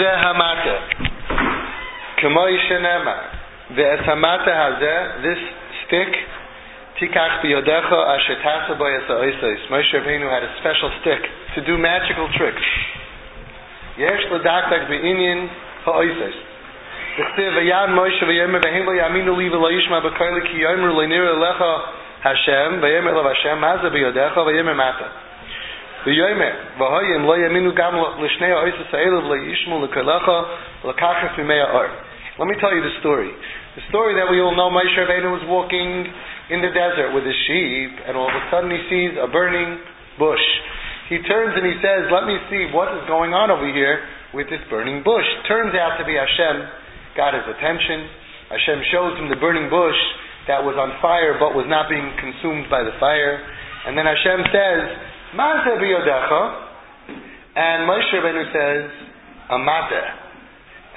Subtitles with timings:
[0.00, 0.76] זה המטה.
[2.16, 3.18] כמו שנאמר,
[3.74, 5.38] ואת המטה הזה, this
[5.84, 6.16] stick,
[6.98, 9.60] תיקח ביודך אשר תעשה בו יסע איסאיס.
[9.70, 12.64] מוישה רבינו had a special stick to do magical tricks.
[13.98, 15.48] יש לו דקדק בעניין
[15.86, 16.34] האיסאיס.
[17.18, 21.64] וכתיב, ויען מוישה ויאמר, והם לא יאמינו לי ולא ישמע בקוילי, כי יאמר לנירה לך
[22.24, 25.04] השם, ויאמר לו השם, מה זה ביודך ויאמר מטה.
[26.05, 30.31] ויאמר והי אם לא יאמינו גם לשני האויסס האלה ולא ישמעו לקולך
[30.85, 31.83] לקחת ממי האור
[32.37, 33.31] Let me tell you the story.
[33.79, 36.03] The story that we all know, Moshe Rabbeinu was walking
[36.51, 39.79] in the desert with his sheep, and all of a sudden he sees a burning
[40.19, 40.43] bush.
[41.07, 44.03] He turns and he says, let me see what is going on over here
[44.35, 45.23] with this burning bush.
[45.47, 46.67] Turns out to be Hashem
[47.15, 48.09] got his attention.
[48.51, 49.97] Hashem shows him the burning bush
[50.51, 53.39] that was on fire but was not being consumed by the fire.
[53.87, 54.81] And then Hashem says,
[55.34, 56.42] Ma'aseh biyodecha.
[57.54, 58.90] And Moshe Rabbeinu says,
[59.50, 60.02] Amate.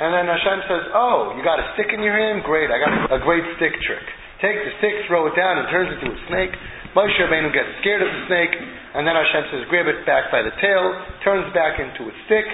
[0.01, 2.45] And then Hashem says, Oh, you got a stick in your hand?
[2.45, 4.05] Great, I got a great stick trick.
[4.41, 6.53] Take the stick, throw it down, and it turns into a snake.
[6.93, 10.45] Moshe Rabbeinu gets scared of the snake, and then Hashem says, Grab it back by
[10.45, 10.93] the tail,
[11.25, 12.45] turns back into a stick.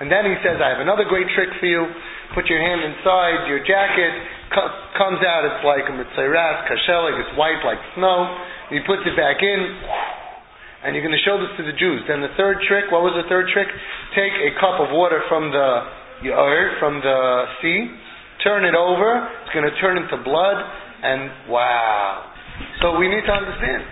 [0.00, 1.84] And then he says, I have another great trick for you.
[2.32, 4.12] Put your hand inside your jacket,
[4.56, 8.32] co- comes out, it's like a mitzayras, kashelig, it's white like snow.
[8.72, 9.60] He puts it back in,
[10.82, 12.02] and you're going to show this to the Jews.
[12.10, 13.70] Then the third trick, what was the third trick?
[14.18, 15.68] Take a cup of water from the
[16.78, 17.18] from the
[17.58, 17.90] sea,
[18.46, 20.58] turn it over, it's going to turn into blood,
[21.02, 22.30] and wow.
[22.82, 23.82] So we need to understand.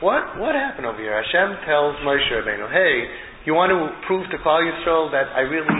[0.00, 1.12] What what happened over here?
[1.12, 3.04] Hashem tells Moshe Rabbeinu, "Hey,
[3.44, 5.76] you want to prove to Klal Yisrael that I really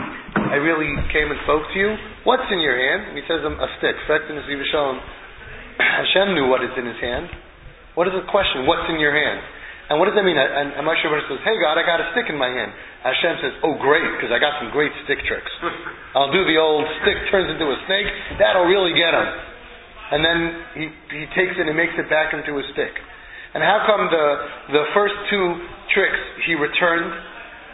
[0.50, 1.94] I really came and spoke to you.
[2.26, 3.14] What's in your hand?
[3.14, 3.94] And he says, um, a stick.
[4.10, 4.26] Hashem
[6.34, 7.30] knew what is in his hand.
[7.94, 8.66] What is the question?
[8.66, 9.38] What's in your hand?
[9.90, 10.38] And what does that mean?
[10.38, 12.70] And, and Moshe Rabbeinu says, hey God, I got a stick in my hand.
[13.02, 15.50] Hashem says, oh great, because I got some great stick tricks.
[16.14, 18.06] I'll do the old stick turns into a snake.
[18.38, 19.28] That'll really get him.
[20.14, 20.38] And then
[20.78, 22.94] he, he takes it and makes it back into a stick.
[23.50, 24.26] And how come the,
[24.78, 25.46] the first two
[25.90, 27.10] tricks he returned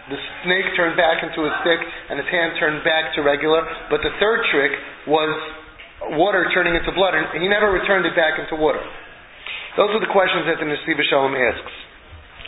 [0.06, 3.66] the snake turned back into a stick and his hand turned back to regular.
[3.90, 4.70] But the third trick
[5.10, 5.34] was
[6.14, 8.82] water turning into blood, and he never returned it back into water.
[9.74, 11.74] Those are the questions that the Nesivos Shalom asks.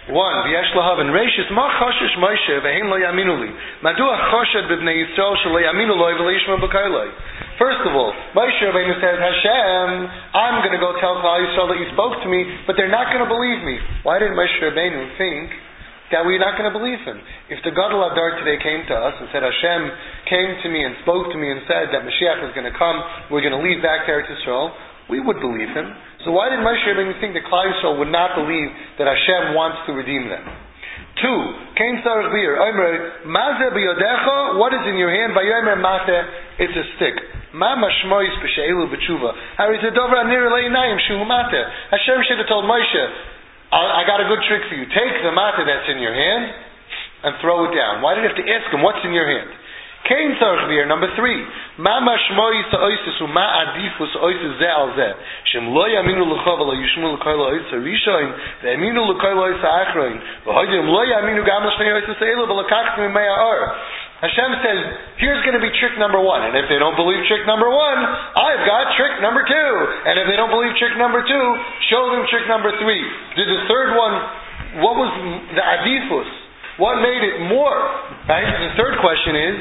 [0.08, 2.96] One, v'yesh lahavin reishis ma choshesh Moshe v'hein lo.
[3.84, 6.56] Madua choshad b'bnei Yisrael shelo yaminu loy v'leishma.
[7.58, 11.78] First of all, Moshe Rabbeinu says, Hashem, I'm going to go tell Klal Yisrael that
[11.78, 13.76] you spoke to me, but they're not going to believe me.
[14.02, 15.50] Why did Moshe Rabbeinu think
[16.10, 17.20] that we're not going to believe him.
[17.52, 19.80] If the Gadol Hador today came to us and said, Hashem
[20.24, 22.96] came to me and spoke to me and said that Mashiach is going to come,
[23.28, 24.72] we're going to leave back to Eretz Yisrael,
[25.08, 25.88] we would believe him.
[26.24, 28.68] So why did Moshe Rabbeinu think that Klal Yisrael would not believe
[29.00, 30.44] that Hashem wants to redeem them?
[31.18, 31.38] Two,
[31.74, 35.34] Cain Sarach Bir, Omer, Maze biyodecha, what is in your hand?
[35.34, 36.18] Vayomer Mate,
[36.62, 37.16] it's a stick.
[37.54, 39.30] Ma mashmois b'sheilu b'tshuva.
[41.08, 41.62] Shu mate.
[41.90, 43.04] Hashem should have told Moshe,
[43.72, 44.86] I, got a good trick for you.
[44.88, 46.44] Take the matter that's in your hand
[47.24, 48.00] and throw it down.
[48.00, 49.50] Why did you have to ask him, what's in your hand?
[50.08, 51.44] Kain tzarch beer, number three.
[51.76, 55.08] Ma mashmoi sa oisis u ma adifus oisis ze al ze.
[55.52, 58.32] Shem lo yaminu lecha v'lo yishmu lecha lo oisis rishoin,
[58.64, 60.16] ve'aminu lecha lo oisis achroin,
[60.48, 63.76] v'hoidim lo yaminu gam l'shnei oisis eilu v'lekach mimei ha'or.
[64.18, 64.80] Hashem says,
[65.22, 66.42] here's going to be trick number one.
[66.42, 68.00] And if they don't believe trick number one,
[68.34, 69.70] I've got trick number two.
[70.10, 71.46] And if they don't believe trick number two,
[71.86, 72.98] show them trick number three.
[73.38, 74.14] Did the third one,
[74.82, 75.10] what was
[75.54, 76.26] the adifus?
[76.82, 77.78] What made it more?
[78.26, 78.42] Right?
[78.42, 79.54] The third question is,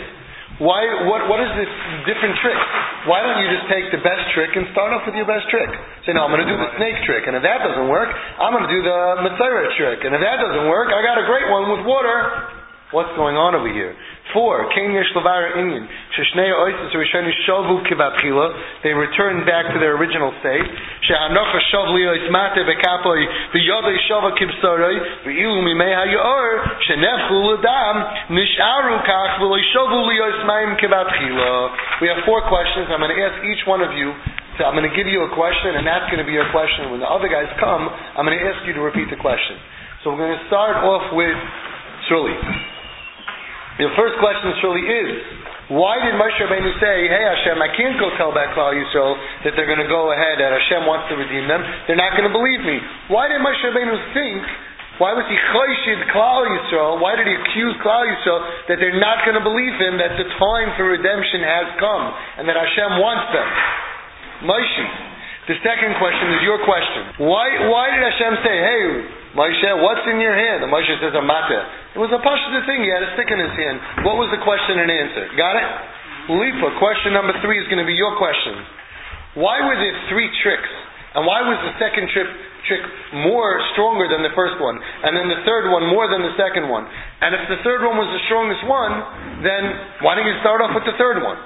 [0.58, 1.70] why, what, what is this
[2.10, 2.58] different trick?
[3.06, 5.70] Why don't you just take the best trick and start off with your best trick?
[6.02, 7.30] Say, no, I'm going to do the snake trick.
[7.30, 10.02] And if that doesn't work, I'm going to do the Matzera trick.
[10.02, 12.50] And if that doesn't work, I got a great one with water.
[12.90, 13.94] What's going on over here?
[14.34, 15.88] Four, Kain Yesh Inyan.
[16.16, 18.84] Sheshnei Oisis Rishoni Shovu Kivatchila.
[18.84, 20.68] They return back to their original state.
[21.08, 23.22] She'anocha Shov Liois Mate Bekapoi
[23.56, 27.96] V'yodei Shova Kibsoroi V'ilu Mimei HaYor She'nefchu L'dam
[28.36, 32.02] Nisharu Kach V'loi Shovu Liois Maim Kivatchila.
[32.02, 32.88] We have four questions.
[32.92, 34.14] I'm going to ask each one of you
[34.58, 36.90] so I'm going to give you a question, and that's going to be your question.
[36.90, 37.86] When the other guys come,
[38.18, 39.54] I'm going to ask you to repeat the question.
[40.02, 41.38] So we're going to start off with
[42.10, 42.34] Surely.
[43.78, 45.10] The first question surely is,
[45.70, 49.54] why did Moshe Rabbeinu say, hey Hashem, I can't go tell back Klal Yisrael that
[49.54, 51.60] they're going to go ahead and Hashem wants to redeem them.
[51.86, 52.80] They're not going to believe me.
[53.12, 54.42] Why did Moshe Rabbeinu think,
[54.98, 58.42] why was he choshid Klal Yisrael, why did he accuse Klal Yisrael
[58.72, 62.04] that they're not going to believe him that the time for redemption has come
[62.42, 63.48] and that Hashem wants them?
[64.50, 64.88] Moshe.
[65.48, 67.24] The second question is your question.
[67.24, 68.84] Why, why did Hashem say, hey,
[69.38, 70.66] Moshe, what's in your hand?
[70.66, 71.94] And Moshe says, a mata.
[71.94, 72.82] It was a pashta thing.
[72.82, 73.78] He had a stick in his hand.
[74.02, 75.30] What was the question and answer?
[75.38, 75.70] Got it?
[76.34, 78.58] Lipa, question number three is going to be your question.
[79.38, 80.68] Why were there three tricks?
[81.14, 82.30] And why was the second trick,
[82.66, 82.84] trick
[83.26, 84.76] more stronger than the first one?
[84.76, 86.90] And then the third one more than the second one?
[87.22, 88.94] And if the third one was the strongest one,
[89.46, 89.64] then
[90.02, 91.38] why didn't you start off with the third one?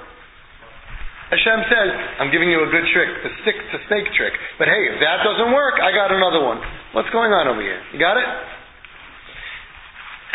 [1.32, 1.90] Hashem says,
[2.20, 4.36] I'm giving you a good trick, the stick to snake trick.
[4.60, 6.60] But hey, if that doesn't work, I got another one.
[6.92, 7.80] What's going on over here?
[7.96, 8.28] You got it?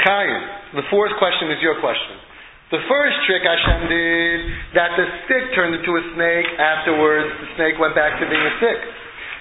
[0.01, 2.17] Chaim, the fourth question is your question.
[2.73, 4.38] The first trick Hashem did,
[4.73, 8.53] that the stick turned into a snake, afterwards the snake went back to being a
[8.57, 8.79] stick.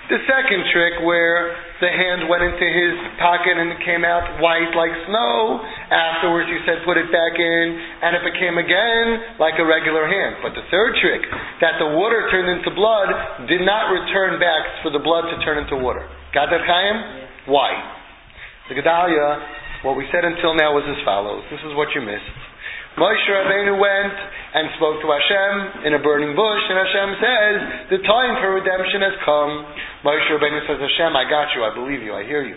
[0.07, 1.51] The second trick, where
[1.83, 5.59] the hand went into his pocket and it came out white like snow,
[5.91, 7.65] afterwards he said put it back in,
[8.07, 10.39] and it became again like a regular hand.
[10.47, 11.27] But the third trick,
[11.59, 13.11] that the water turned into blood,
[13.51, 16.07] did not return back for the blood to turn into water.
[16.31, 17.51] Got that, Chaim?
[17.51, 17.75] Why?
[18.71, 21.43] The Gedalia, what we said until now was as follows.
[21.51, 22.46] This is what you missed.
[22.97, 24.17] Moshe Rabbeinu went
[24.57, 27.57] and spoke to Hashem in a burning bush, and Hashem says,
[27.93, 29.53] the time for redemption has come.
[30.01, 32.57] Moshe Rabbeinu says, Hashem, I got you, I believe you, I hear you.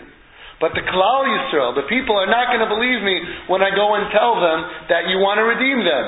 [0.60, 3.16] But the Klal Yisrael, the people are not going to believe me
[3.48, 6.06] when I go and tell them that you want to redeem them.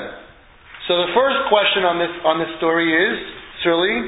[0.85, 3.17] So the first question on this on this story is,
[3.65, 4.05] Surely,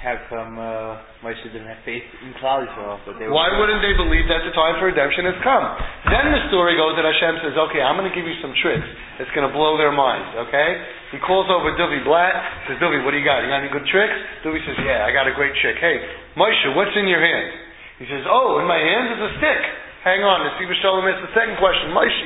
[0.00, 2.96] how come uh, Moshe didn't have faith in Klal Yisrael?
[3.04, 5.60] But they Why wouldn't they believe that the time for redemption has come?
[6.08, 8.88] Then the story goes that Hashem says, okay, I'm going to give you some tricks.
[9.20, 10.80] It's going to blow their minds, okay?
[11.12, 12.32] He calls over Duvi Blatt,
[12.64, 13.44] says, Duvi, what do you got?
[13.44, 14.16] You got any good tricks?
[14.40, 15.76] Duvi says, yeah, I got a great trick.
[15.76, 16.00] Hey,
[16.32, 17.52] Moshe, what's in your hand?
[18.00, 19.62] He says, oh, in my hand is a stick.
[20.00, 21.92] Hang on, the Siva Shalom is the second question.
[21.92, 22.24] Moshe.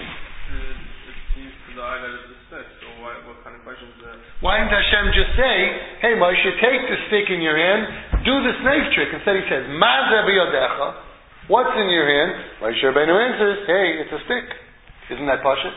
[1.10, 3.90] It seems to the eye that it's a stick, so why, what kind of question
[3.90, 4.14] is that?
[4.42, 5.56] Why didn't Hashem just say,
[6.02, 9.10] hey Moshe, take the stick in your hand, do the snake trick?
[9.14, 10.88] Instead he says, Mazer biyodecha.
[11.46, 12.30] What's in your hand?
[12.64, 14.46] Moshe Rabbeinu answers, hey, it's a stick.
[15.12, 15.76] Isn't that pashut?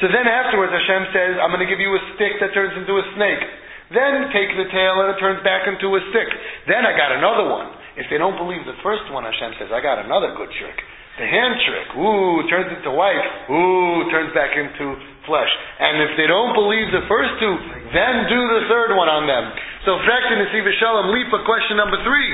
[0.00, 2.94] So then afterwards Hashem says, I'm going to give you a stick that turns into
[2.96, 3.42] a snake.
[3.90, 6.28] Then take the tail and it turns back into a stick.
[6.66, 7.70] Then I got another one.
[7.96, 10.76] If they don't believe the first one, Hashem says, I got another good trick.
[11.16, 15.50] The hand trick, ooh, turns into white, ooh, turns back into flesh.
[15.78, 17.54] And if they don't believe the first two,
[17.92, 19.44] then do the third one on them.
[19.84, 22.30] So, Frekta Nesivos Shalom, Lipa, question number three.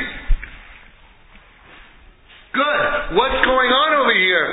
[2.53, 3.17] Good.
[3.17, 4.49] What's going on over here?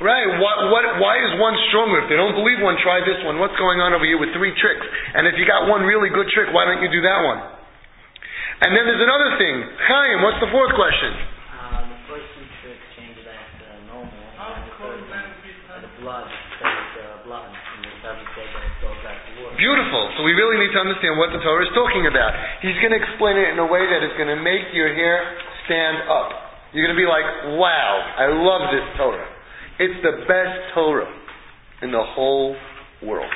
[0.00, 0.28] Right.
[0.40, 2.00] What, what, why is one stronger?
[2.04, 3.36] If they don't believe one, try this one.
[3.36, 4.84] What's going on over here with three tricks?
[5.12, 7.40] And if you got one really good trick, why don't you do that one?
[8.64, 9.56] And then there's another thing.
[9.88, 11.12] Chaim, what's the fourth question?
[11.16, 15.92] Uh, the first two tricks change back to normal, and the third one, uh, the
[16.10, 16.26] uh.
[19.56, 20.02] Beautiful.
[20.18, 22.34] So we really need to understand what the Torah is talking about.
[22.62, 25.22] He's going to explain it in a way that is going to make your hair
[25.66, 26.34] stand up.
[26.74, 29.28] You're going to be like, wow, I love this Torah.
[29.78, 31.10] It's the best Torah
[31.82, 32.56] in the whole
[33.02, 33.30] world.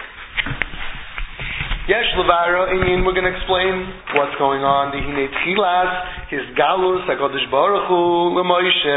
[1.85, 3.77] Yesh Levara Inyan, we're going to explain
[4.17, 4.89] what's going on.
[4.89, 8.97] The Hine Tchilas, his Galus, HaKadosh Baruch Hu, LeMoshe,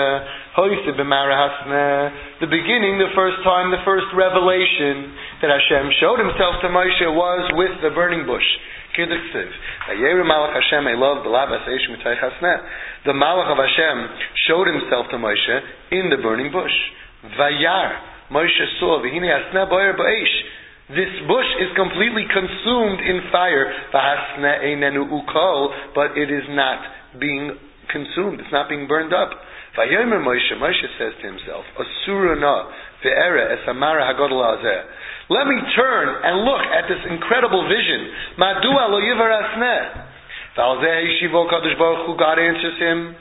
[0.56, 2.40] Hoyse B'mara Hasne.
[2.40, 5.12] The beginning, the first time, the first revelation
[5.44, 8.48] that Hashem showed himself to Moshe was with the burning bush.
[8.96, 9.04] The
[13.12, 13.98] Malach of Hashem
[14.48, 15.60] showed himself to Moshe
[15.92, 16.72] in the burning bush.
[17.36, 18.32] Vayar.
[18.32, 20.40] Moshe saw, V'hine Hasne Boyer Ba'esh.
[20.88, 23.68] This bush is completely consumed in fire,
[25.92, 26.80] but it is not
[27.20, 27.52] being
[27.92, 28.40] consumed.
[28.40, 29.32] It's not being burned up.
[29.76, 32.72] Vayomer Moshe, Moshe says to himself, Asurana
[33.04, 34.42] ve'ere esamara hagodol
[35.30, 38.10] Let me turn and look at this incredible vision.
[38.40, 39.00] Madua lo
[40.58, 42.18] yivar asneh.
[42.18, 43.16] God answers him,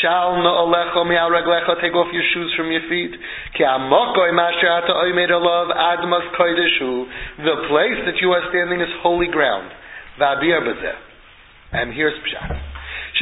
[0.00, 3.14] Shal na'alecha mi'al reglecha, take off your shoes from your feet.
[3.56, 7.06] Ki amokoi masher ata oimed alav admas koideshu.
[7.38, 9.70] The place that you are standing is holy ground.
[10.20, 10.96] Va'abir bazeh.
[11.72, 12.71] And here's Pshat.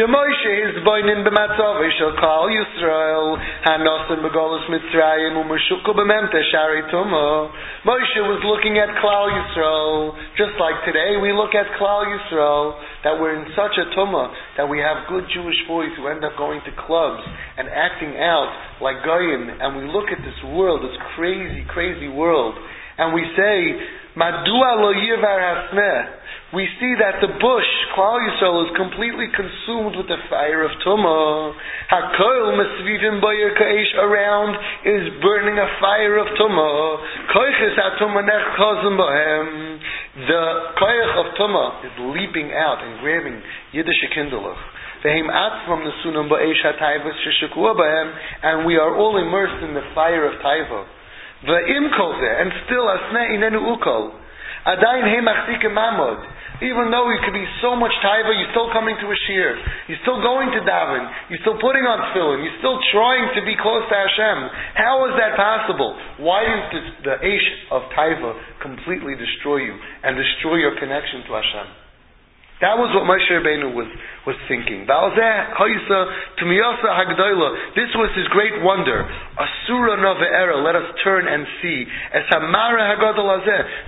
[0.00, 3.37] Shemoshe is boinin b'matzav shel kal Yisrael
[3.69, 7.52] hanosim b'golus Mitzrayim u'meshukul b'memte shari tumo.
[7.85, 13.21] Moshe was looking at Klal Yisrael, just like today we look at Klal Yisrael, that
[13.21, 16.64] we're in such a tumah that we have good Jewish boys who end up going
[16.64, 17.21] to clubs
[17.61, 22.57] and acting out like goyim, and we look at this world, this crazy, crazy world,
[22.97, 23.76] and we say,
[24.16, 26.20] Madua lo yivar hasmeh
[26.50, 31.54] we see that the bush, Klal Yisrael, is completely consumed with the fire of Tumah.
[31.87, 37.30] Hakoil mesvivim boyer kaish around is burning a fire of Tumah.
[37.30, 39.78] Koiches hatumah nechkozim bohem.
[40.26, 43.38] The koich of Tumah is leaping out and grabbing
[43.71, 44.59] Yiddish kindlech.
[45.07, 50.26] V'hem atzvam nesunam ba'esh ha'taivas sheshekua b'hem, and we are all immersed in the fire
[50.26, 50.85] of taiva.
[51.47, 54.19] V'im kol zeh, and still asne inenu ukol.
[54.66, 56.26] Adayin he machzikim mamod.
[56.61, 59.57] Even though you could be so much taiva, you're still coming to a shir.
[59.88, 61.09] You're still going to daven.
[61.33, 62.45] You're still putting on tefillin.
[62.45, 64.38] You're still trying to be close to Hashem.
[64.76, 65.97] How is that possible?
[66.21, 69.75] Why didn't the, Aish of taiva completely destroy you
[70.05, 71.89] and destroy your connection to Hashem?
[72.61, 73.88] That was what Moshe Rabbeinu was,
[74.29, 74.85] was thinking.
[74.85, 74.93] This
[77.97, 79.00] was his great wonder.
[79.00, 79.97] Asura
[80.29, 80.61] era.
[80.61, 81.87] Let us turn and see.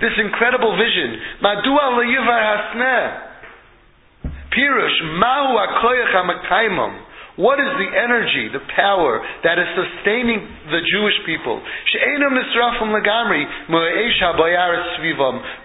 [0.01, 1.21] This incredible vision.
[4.53, 6.93] Pirush mahu akoyach hamakaimam.
[7.35, 10.37] What is the energy, the power that is sustaining
[10.69, 11.57] the Jewish people?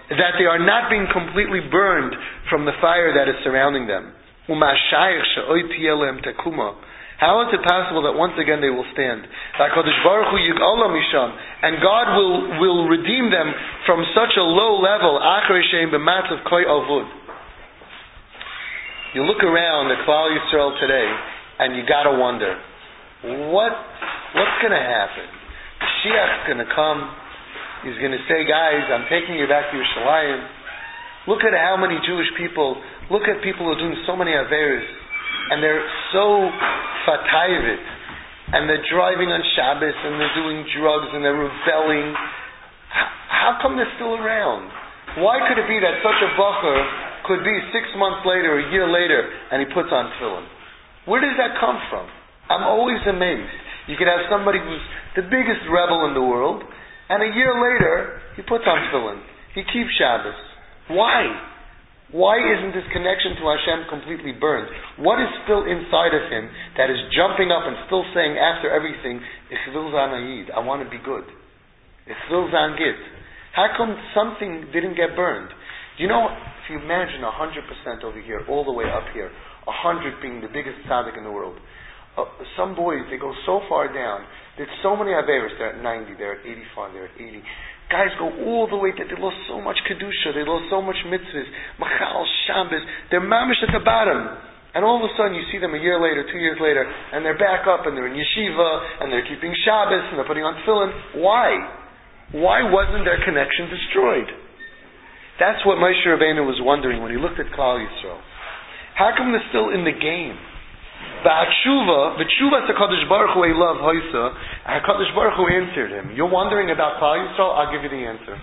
[0.09, 2.15] That they are not being completely burned
[2.49, 4.17] from the fire that is surrounding them.
[7.19, 9.27] How is it possible that once again they will stand?
[11.61, 13.53] And God will, will redeem them
[13.85, 15.21] from such a low level.
[19.13, 21.09] You look around at Klal Yisrael today,
[21.59, 22.55] and you got to wonder,
[23.51, 23.75] what
[24.35, 25.27] what's going to happen?
[25.79, 27.03] Mashiach's going to come.
[27.83, 30.39] He's going to say, guys, I'm taking you back to Yerushalayim.
[31.27, 32.79] Look at how many Jewish people,
[33.11, 34.87] look at people who are doing so many Averis,
[35.51, 36.51] and they're so
[37.07, 37.83] fatayvit,
[38.55, 42.15] and they're driving on Shabbos, and they're doing drugs, and they're rebelling.
[42.91, 44.67] How, come they're still around?
[45.23, 46.79] Why could it be that such a bacher
[47.27, 50.58] could be six months later, a year later, and he puts on tefillin?
[51.05, 52.07] Where does that come from?
[52.49, 53.53] I'm always amazed.
[53.87, 54.83] You could have somebody who's
[55.15, 56.63] the biggest rebel in the world,
[57.09, 59.21] and a year later, he puts on tefillin.
[59.55, 60.37] He keeps Shabbos.
[60.89, 61.25] Why?
[62.09, 64.69] Why isn't this connection to Hashem completely burned?
[64.97, 69.21] What is still inside of him that is jumping up and still saying after everything,
[69.53, 71.25] I want to be good.
[73.53, 75.49] How come something didn't get burned?
[75.97, 79.29] Do you know, if you imagine 100% over here, all the way up here,
[79.69, 81.57] a hundred being the biggest tzaddik in the world.
[82.17, 82.25] Uh,
[82.57, 84.25] some boys, they go so far down.
[84.57, 85.53] There's so many Averis.
[85.61, 87.43] They're at 90, they're at 85, they're at 80.
[87.89, 90.97] Guys go all the way that they lost so much Kedusha, they lost so much
[91.09, 91.49] mitzvahs,
[91.81, 92.85] Machal, Shabbos.
[93.09, 94.37] They're mamish at the bottom.
[94.77, 97.25] And all of a sudden you see them a year later, two years later, and
[97.25, 100.53] they're back up and they're in yeshiva, and they're keeping Shabbos, and they're putting on
[100.61, 101.23] tefillin.
[101.25, 101.57] Why?
[102.37, 104.29] Why wasn't their connection destroyed?
[105.41, 108.21] That's what Moshe Rabbeinu was wondering when he looked at Klal Yisrael.
[108.99, 110.35] How come they're still in the game?
[111.23, 114.35] Ba'atshuva, the tshuva HaKadosh Baruch Hu love hoisa,
[114.67, 116.11] HaKadosh Baruch Hu answered him.
[116.11, 117.55] You're wondering about Klal Yisrael?
[117.55, 118.35] I'll give you the answer.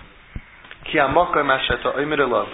[0.89, 2.49] Ki oimer elav.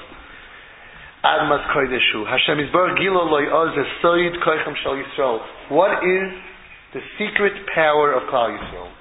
[1.24, 3.72] Hashem loy oz
[5.00, 5.40] Yisrael.
[5.70, 6.28] What is
[6.94, 8.92] the secret power of Klal Yisrael?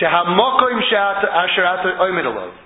[0.00, 2.65] Asher ato oimer elav.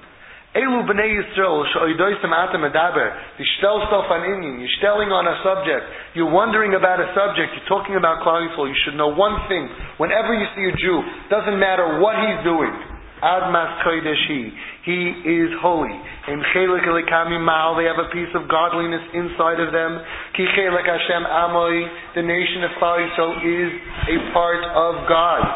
[0.51, 1.63] Elu b'nei Yisrael.
[1.63, 4.59] You stel stuff on Indian.
[4.59, 5.87] You're stelling on a subject.
[6.19, 7.55] You're wondering about a subject.
[7.55, 8.67] You're talking about Klal Yisrael.
[8.67, 9.71] You should know one thing.
[10.03, 12.75] Whenever you see a Jew, doesn't matter what he's doing.
[13.23, 14.51] Admas kodesh he.
[14.91, 15.95] He is holy.
[16.27, 20.03] In chelik elikami mal, they have a piece of godliness inside of them.
[20.35, 21.87] Ki chelik Hashem amoy.
[22.19, 23.71] The nation of Klal Yisrael is
[24.09, 25.47] a part of God.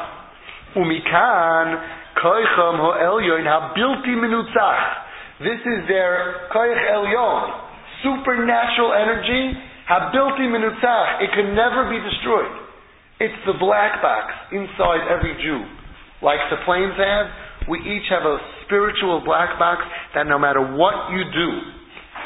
[0.78, 1.82] Umikan
[2.18, 4.84] koicham ho elyon habilti minutzach.
[5.40, 7.42] This is their koich elyon,
[8.02, 9.52] supernatural energy,
[9.90, 11.22] habilti minutzach.
[11.22, 12.54] It can never be destroyed.
[13.20, 15.62] It's the black box inside every Jew.
[16.22, 17.26] Like the planes have,
[17.68, 19.82] we each have a spiritual black box
[20.14, 21.50] that no matter what you do,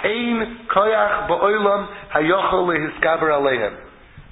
[0.04, 3.74] ein koyach ba'olam hayochol lehiskaber alehem.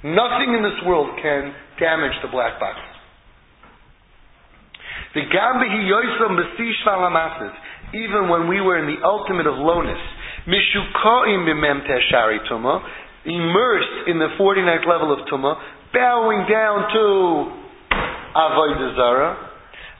[0.03, 2.77] Nothing in this world can damage the black box.
[5.13, 7.53] The Gambihi Besish
[7.93, 9.99] even when we were in the ultimate of lowness,
[10.47, 12.83] Mishukoim Bimem Teshari Tuma,
[13.25, 15.55] immersed in the 49th level of Tuma,
[15.93, 17.03] bowing down to
[18.35, 19.47] Avodah Zara,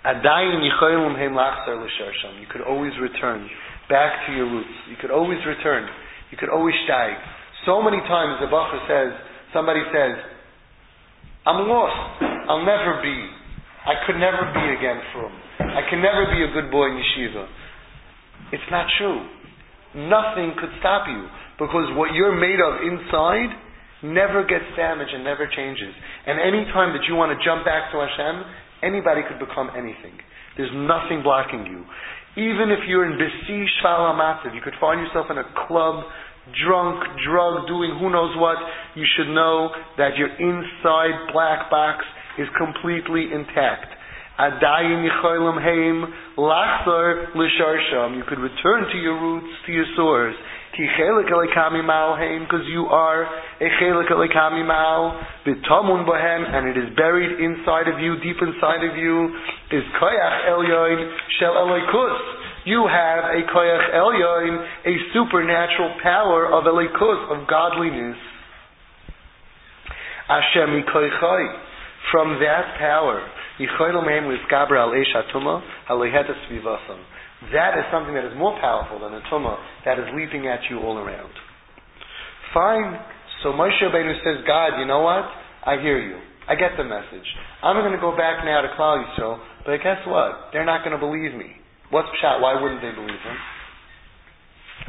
[0.05, 2.39] Adayin Yichoyim Hem Lachzar L'Sharsham.
[2.41, 3.49] You could always return
[3.89, 4.75] back to your roots.
[4.89, 5.87] You could always return.
[6.31, 7.15] You could always steig.
[7.65, 9.19] So many times the Bacher says,
[9.53, 10.15] somebody says,
[11.45, 12.23] I'm lost.
[12.51, 13.36] I'll never be
[13.87, 15.31] I could never be again from.
[15.63, 17.47] I can never be a good boy in yeshiva.
[18.51, 19.23] It's not true.
[19.95, 21.23] Nothing could stop you
[21.55, 23.49] because what you're made of inside
[24.03, 25.95] never gets damaged and never changes.
[26.27, 28.35] And any time that you want to jump back to Hashem,
[28.83, 30.19] anybody could become anything.
[30.59, 31.87] There's nothing blocking you.
[32.35, 34.13] Even if you're in Besi Shval
[34.53, 36.03] you could find yourself in a club
[36.63, 38.55] drunk, drug, doing who knows what,
[38.95, 42.05] you should know that your inside black box
[42.37, 43.93] is completely intact.
[44.39, 48.17] Adayin yicholim heim lachzor l'sharsham.
[48.17, 50.35] You could return to your roots, to your source.
[50.77, 50.85] Ki
[51.81, 57.99] mal because you are a chelik elikami mal, bohem, and it is buried inside of
[57.99, 59.33] you, deep inside of you,
[59.71, 62.19] is koyach elyoin shel elikus.
[62.65, 68.17] You have a koyach elyoin, a supernatural power of elikus, of godliness.
[70.27, 71.66] Hashem ikoichai.
[72.11, 73.19] From that power,
[77.51, 80.79] that is something that is more powerful than a tumah that is leaping at you
[80.79, 81.31] all around.
[82.53, 82.99] Fine.
[83.43, 85.25] So Moshe Rabbeinu says, God, you know what?
[85.65, 86.17] I hear you.
[86.47, 87.27] I get the message.
[87.61, 90.53] I'm going to go back now to Klal Yisrael, but guess what?
[90.53, 91.51] They're not going to believe me.
[91.91, 92.39] What's shot?
[92.39, 93.37] Why wouldn't they believe him?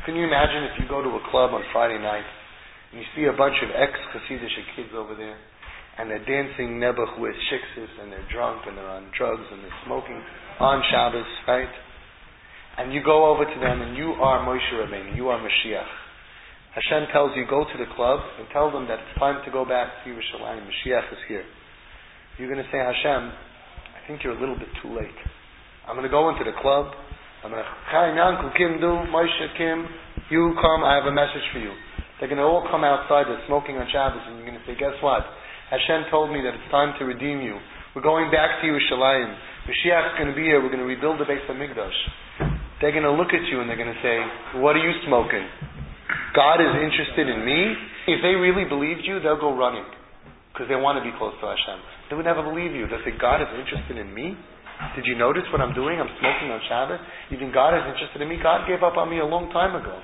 [0.07, 2.25] Can you imagine if you go to a club on Friday night
[2.93, 5.37] and you see a bunch of ex-Hasidic kids over there
[5.99, 9.81] and they're dancing nebuch with shiksis, and they're drunk, and they're on drugs, and they're
[9.85, 10.23] smoking
[10.61, 11.69] on Shabbos, right?
[12.79, 15.91] And you go over to them, and you are Moshe Rabbeinu, you are Mashiach.
[16.79, 19.67] Hashem tells you, go to the club, and tell them that it's time to go
[19.67, 21.45] back to Yerushalayim, Mashiach is here.
[22.39, 23.35] You're going to say, Hashem,
[23.99, 25.19] I think you're a little bit too late.
[25.91, 26.95] I'm going to go into the club,
[27.43, 29.91] I'm going to, Chaim Yankel, Kim Do, Moshe Kim,
[30.31, 31.75] you come, I have a message for you.
[32.19, 34.79] They're going to all come outside, they're smoking on Shabbos, and you're going to say,
[34.79, 35.27] guess what?
[35.71, 37.61] Hashem told me that it's time to redeem you.
[37.95, 39.31] We're going back to Yerushalayim.
[39.69, 39.77] Is
[40.17, 40.65] going to be here.
[40.65, 41.99] We're going to rebuild the Beis HaMikdash.
[42.81, 44.17] They're going to look at you and they're going to say,
[44.65, 45.45] What are you smoking?
[46.33, 47.77] God is interested in me.
[48.09, 49.85] If they really believed you, they'll go running
[50.53, 51.79] because they want to be close to Hashem.
[52.09, 52.89] They would never believe you.
[52.89, 54.33] They'll say, God is interested in me?
[54.97, 56.01] Did you notice what I'm doing?
[56.01, 57.01] I'm smoking on Shabbat.
[57.35, 58.39] Think God is interested in me?
[58.41, 59.99] God gave up on me a long time ago.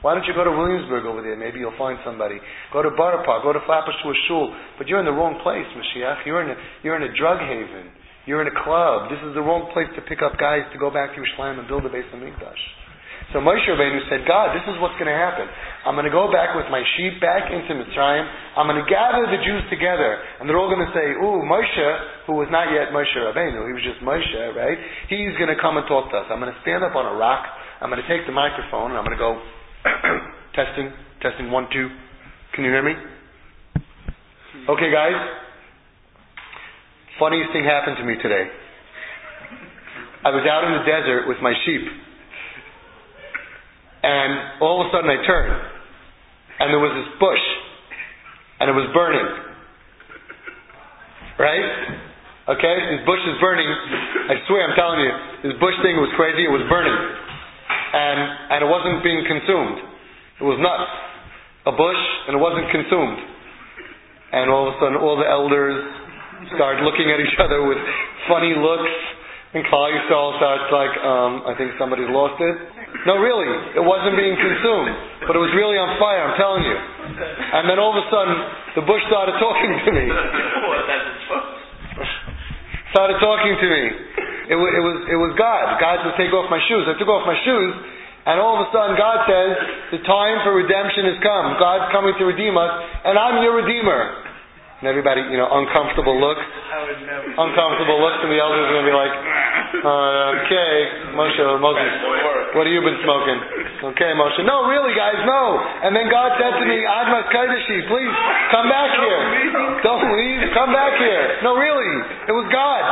[0.00, 1.34] Why don't you go to Williamsburg over there?
[1.34, 2.38] Maybe you'll find somebody.
[2.70, 3.42] Go to Borough Park.
[3.42, 4.54] Go to Flatbush to a shul.
[4.78, 6.22] But you're in the wrong place, Mashiach.
[6.22, 6.56] You're in a,
[6.86, 7.90] you're in a drug haven.
[8.28, 9.10] You're in a club.
[9.10, 11.66] This is the wrong place to pick up guys to go back to Yerushalayim and
[11.66, 12.62] build a Beis HaMikdash.
[13.32, 15.44] So Moshe Rabbeinu said, God, this is what's going to happen.
[15.84, 18.24] I'm going to go back with my sheep back into Mitzrayim.
[18.56, 21.88] I'm going to gather the Jews together, and they're all going to say, "Ooh, Moshe,
[22.24, 24.80] who was not yet Moshe Rabbeinu, he was just Moshe, right?
[25.12, 26.26] He's going to come and talk to us.
[26.32, 27.44] I'm going to stand up on a rock.
[27.84, 29.57] I'm going to take the microphone, and I'm going to go."
[30.54, 31.88] testing, testing, one, two.
[32.54, 32.92] Can you hear me?
[34.68, 35.14] Okay, guys.
[37.18, 38.46] Funniest thing happened to me today.
[40.24, 41.82] I was out in the desert with my sheep,
[44.02, 45.54] and all of a sudden I turned,
[46.58, 47.44] and there was this bush,
[48.60, 49.26] and it was burning.
[51.38, 51.66] Right?
[52.50, 52.76] Okay?
[52.98, 53.66] This bush is burning.
[53.66, 55.12] I swear, I'm telling you,
[55.50, 56.42] this bush thing was crazy.
[56.42, 57.27] It was burning
[57.94, 58.18] and,
[58.52, 59.78] and it wasn't being consumed.
[60.40, 60.90] It was nuts.
[61.68, 63.18] A bush, and it wasn't consumed.
[64.32, 65.76] And all of a sudden, all the elders
[66.56, 67.76] start looking at each other with
[68.30, 68.92] funny looks,
[69.56, 72.56] and Klal Yisrael starts like, um, I think somebody's lost it.
[73.08, 74.92] No, really, it wasn't being consumed,
[75.24, 76.20] but it was really on fire.
[76.24, 76.76] I'm telling you.
[76.76, 78.36] And then all of a sudden,
[78.80, 80.04] the bush started talking to me.
[82.96, 83.82] started talking to me.
[84.48, 85.76] It, it was it was God.
[85.80, 87.72] God said, "Take off my shoes." I took off my shoes,
[88.24, 89.50] and all of a sudden, God says,
[89.92, 91.60] "The time for redemption has come.
[91.60, 92.72] God's coming to redeem us,
[93.04, 94.28] and I'm your redeemer."
[94.78, 96.38] And everybody, you know, uncomfortable look.
[97.34, 99.10] Uncomfortable looks, and the elders are going to be like,
[99.82, 100.74] uh, okay,
[101.18, 103.38] Moshe, Moshe, what have you been smoking?
[103.90, 104.38] Okay, Moshe.
[104.46, 105.58] No, really, guys, no.
[105.82, 108.14] And then God said to me, Admas Kaidashi, please,
[108.54, 109.22] come back here.
[109.82, 111.42] Don't leave, come back here.
[111.42, 111.92] No, really,
[112.30, 112.82] it was God.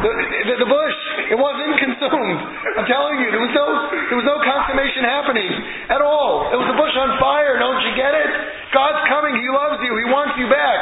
[0.00, 0.96] The, the, bush,
[1.28, 2.40] it wasn't consumed.
[2.80, 3.68] I'm telling you, there was no
[4.08, 5.50] there was no consummation happening
[5.92, 6.48] at all.
[6.52, 7.60] It was a bush on fire.
[7.60, 8.30] Don't you get it?
[8.72, 9.36] God's coming.
[9.36, 9.92] He loves you.
[10.00, 10.80] He wants you back.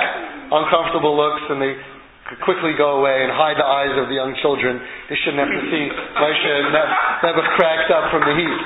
[0.55, 1.75] Uncomfortable looks, and they
[2.45, 4.77] quickly go away and hide the eyes of the young children.
[5.09, 6.55] They shouldn't have to see Moshe
[7.25, 8.61] never cracked up from the heat.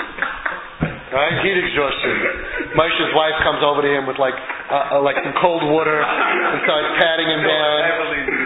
[1.12, 1.44] Right?
[1.44, 2.72] Heat exhaustion.
[2.72, 4.32] Moshe's wife comes over to him with like
[4.72, 7.78] uh, uh, like some cold water and starts patting him down.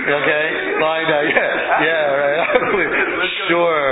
[0.06, 0.46] Okay?
[0.82, 1.24] Lying down.
[1.30, 1.86] Yeah.
[1.86, 2.38] Yeah, right.
[2.50, 2.90] I believe.
[3.46, 3.86] Sure.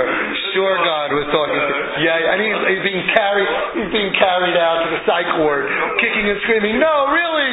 [0.55, 4.87] Sure God was talking to Yeah, and he's, he's being carried he's being carried out
[4.87, 5.67] to the psych ward,
[5.99, 7.51] kicking and screaming, No, really?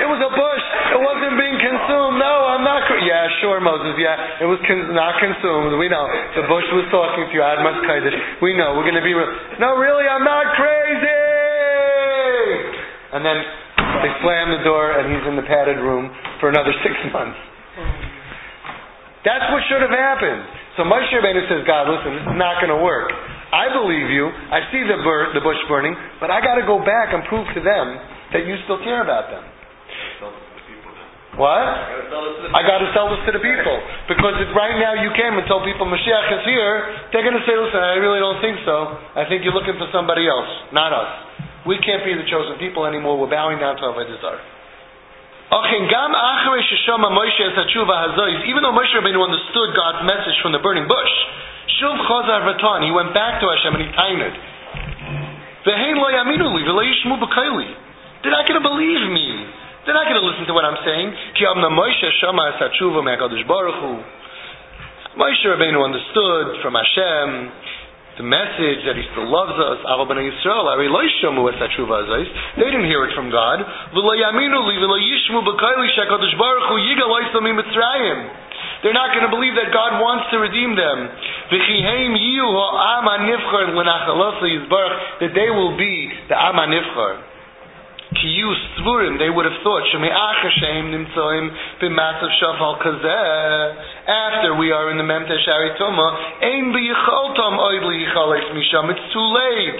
[0.00, 0.64] It was a bush.
[0.96, 2.16] It wasn't being consumed.
[2.16, 3.04] No, I'm not cr-.
[3.04, 4.40] Yeah, sure, Moses, yeah.
[4.40, 5.76] It was con- not consumed.
[5.76, 6.08] We know.
[6.34, 8.16] The bush was talking to you, Admas Kaidish.
[8.40, 8.72] We know.
[8.74, 9.28] We're gonna be real.
[9.60, 11.20] No, really, I'm not crazy.
[13.12, 13.38] And then
[14.00, 16.08] they slam the door, and he's in the padded room
[16.40, 17.36] for another six months.
[19.28, 20.59] That's what should have happened.
[20.80, 23.12] So Moshe Rabbeinu says, God, listen, this is not going to work.
[23.52, 24.32] I believe you.
[24.32, 25.92] I see the, bur- the bush burning,
[26.24, 28.00] but I got to go back and prove to them
[28.32, 29.44] that you still care about them.
[31.36, 31.68] What?
[32.56, 33.76] I got to sell this to the people
[34.08, 37.44] because if right now you came and told people Mashiach is here, they're going to
[37.44, 38.76] say, "Listen, I really don't think so.
[39.14, 41.12] I think you're looking for somebody else, not us.
[41.70, 43.14] We can't be the chosen people anymore.
[43.20, 44.59] We're bowing down to Avodah Zarah."
[45.50, 45.66] Even
[48.62, 51.14] though Moshe Rabbeinu understood God's message from the burning bush,
[51.66, 54.30] he went back to Hashem and he timed
[58.22, 59.28] They're not going to believe me.
[59.86, 61.10] They're not going to listen to what I'm saying.
[65.18, 67.50] Moshe Rabbeinu understood from Hashem
[68.16, 69.78] the message that he still loves us.
[72.56, 73.64] They didn't hear it from God.
[78.82, 81.08] They're not going to believe that God wants to redeem them.
[85.20, 87.29] That they will be the Am HaNivchar.
[88.10, 91.46] Kiyu Stvurim, they would have thought, Sheme'ach Hashem nimtzoim
[91.78, 94.10] b'matzav shafal kazeh.
[94.10, 98.90] After we are in the Memte Shari Toma, ein b'yicholtom oid liyichales misham.
[98.90, 99.78] It's too late.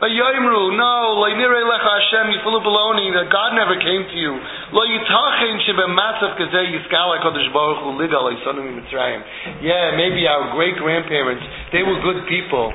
[0.00, 4.32] Vayimru, no, le'nirei lecha Hashem, of baloney, that God never came to you.
[4.72, 8.32] Lo yitachen shebematzav kazeh yiskal HaKadosh Baruch Hu ligal
[8.80, 9.20] Mitzrayim.
[9.60, 12.72] Yeah, maybe our great-grandparents, they were good people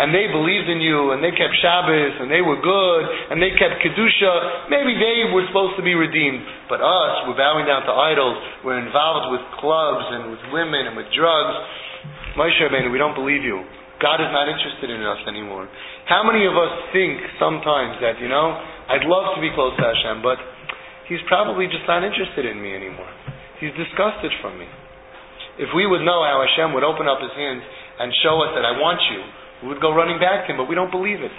[0.00, 3.52] and they believed in you, and they kept Shabbos, and they were good, and they
[3.60, 6.40] kept Kedusha, maybe they were supposed to be redeemed.
[6.72, 10.96] But us, we're bowing down to idols, we're involved with clubs, and with women, and
[10.96, 11.54] with drugs.
[12.40, 13.60] Moshe Rabbeinu, we don't believe you.
[14.00, 15.68] God is not interested in us anymore.
[16.08, 18.56] How many of us think sometimes that, you know,
[18.88, 20.40] I'd love to be close to Hashem, but
[21.12, 23.10] He's probably just not interested in me anymore.
[23.60, 24.64] He's disgusted from me.
[25.60, 27.60] If we would know how Hashem would open up His hands
[28.00, 29.20] and show us that I want you,
[29.62, 31.32] we would go running back to him, but we don't believe it.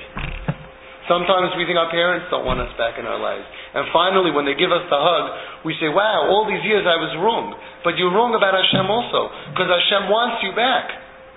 [1.09, 3.43] Sometimes we think our parents don't want us back in our lives.
[3.73, 5.25] And finally, when they give us the hug,
[5.65, 7.57] we say, wow, all these years I was wrong.
[7.81, 10.87] But you're wrong about Hashem also, because Hashem wants you back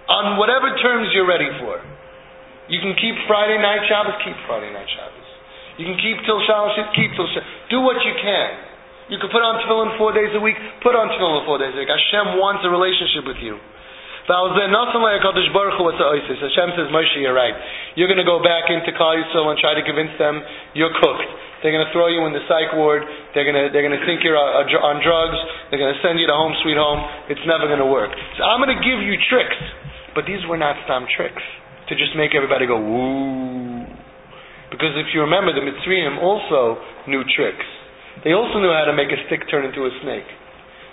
[0.06, 1.80] on whatever terms you're ready for.
[2.68, 5.28] You can keep Friday night Shabbos, keep Friday night Shabbos.
[5.80, 7.48] You can keep till Shabbos, keep till Shabbos.
[7.72, 8.50] Do what you can.
[9.12, 11.78] You can put on tefillin four days a week, put on tefillin four days a
[11.80, 11.88] week.
[11.88, 13.60] Hashem wants a relationship with you.
[16.40, 17.52] Hashem says, Moshe, you're right.
[17.92, 20.40] You're going to go back into Klal Yisrael and try to convince them
[20.72, 21.28] you're cooked.
[21.60, 23.04] They're going to throw you in the psych ward.
[23.36, 25.36] They're going to, they're going to think you're uh, on drugs.
[25.68, 27.00] They're going to send you to home sweet home.
[27.28, 28.12] It's never going to work.
[28.36, 29.56] So I'm going to give you tricks.
[30.16, 31.42] But these were not stam tricks
[31.88, 33.84] to just make everybody go, woo.
[34.72, 37.66] Because if you remember, the Mitzrayim also knew tricks.
[38.24, 40.28] They also knew how to make a stick turn into a snake.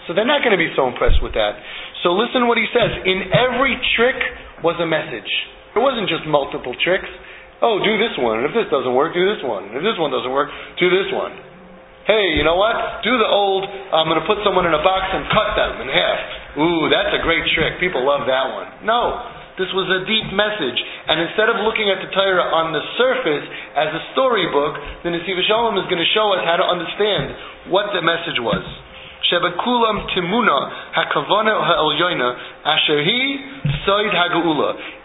[0.07, 1.57] So they're not going to be so impressed with that.
[2.01, 2.89] So listen what he says.
[3.05, 4.17] In every trick
[4.65, 5.29] was a message.
[5.77, 7.09] It wasn't just multiple tricks.
[7.61, 8.41] Oh, do this one.
[8.41, 9.69] And if this doesn't work, do this one.
[9.69, 10.49] And if this one doesn't work,
[10.81, 11.37] do this one.
[12.09, 13.05] Hey, you know what?
[13.05, 15.87] Do the old, I'm going to put someone in a box and cut them in
[15.93, 16.19] half.
[16.57, 17.77] Ooh, that's a great trick.
[17.77, 18.67] People love that one.
[18.81, 19.37] No.
[19.61, 20.79] This was a deep message.
[21.05, 23.45] And instead of looking at the Torah on the surface
[23.77, 27.93] as a storybook, the Nesiv Shalom is going to show us how to understand what
[27.93, 28.65] the message was.
[29.31, 30.59] Shebekulam timuna
[30.91, 31.55] hakavana.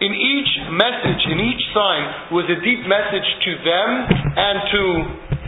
[0.00, 3.88] In each message, in each sign, was a deep message to them
[4.36, 4.82] and to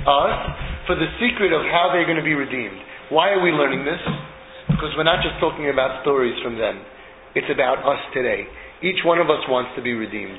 [0.07, 0.39] us
[0.87, 2.79] for the secret of how they're going to be redeemed.
[3.11, 4.01] Why are we learning this?
[4.71, 6.81] Because we're not just talking about stories from them.
[7.35, 8.47] It's about us today.
[8.81, 10.39] Each one of us wants to be redeemed.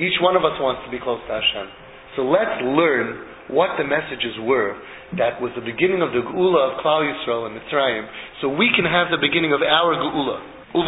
[0.00, 1.68] Each one of us wants to be close to Hashem.
[2.16, 4.74] So let's learn what the messages were
[5.14, 8.10] that was the beginning of the Geula of Klal Yisrael and Mitzrayim,
[8.42, 10.42] so we can have the beginning of our Geula.
[10.76, 10.82] Uh,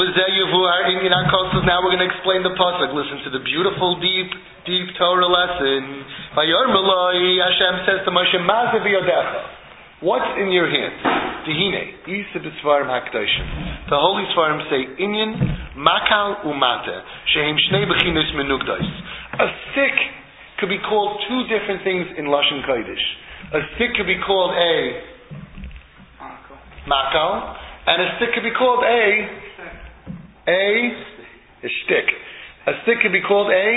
[1.64, 2.92] now we're going to explain the pasuk.
[2.92, 4.28] Listen to the beautiful, deep,
[4.66, 6.04] deep Torah lesson.
[6.34, 8.36] Hashem says to Moshe,
[10.00, 10.94] What's in your hand?
[11.48, 17.02] Tehine, The holy Svarim say, Inyan, Makal, Umate,
[17.32, 18.84] Shehem Shnei Bechinos Menugdais.
[19.40, 19.96] A stick
[20.60, 23.02] could be called two different things in Lashon Kodesh.
[23.54, 24.74] A stick could be called a
[26.84, 29.04] makel, and a stick could be called a
[30.48, 30.64] a
[31.64, 32.06] a stick.
[32.66, 33.68] A stick could be called a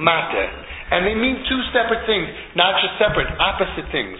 [0.00, 0.48] mate,
[0.90, 4.18] and they mean two separate things, not just separate, opposite things.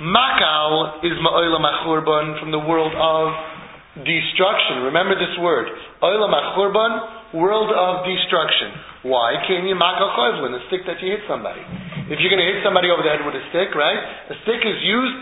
[0.00, 3.32] Makal is ma'olam achurban from the world of
[4.04, 4.84] destruction.
[4.92, 5.66] Remember this word,
[6.02, 9.08] oilam achurban, world of destruction.
[9.08, 9.40] Why?
[9.48, 11.64] Can you makal chayvlin, a stick that you hit somebody?
[12.06, 13.98] If you're going to hit somebody over the head with a stick, right?
[14.30, 15.18] A stick is used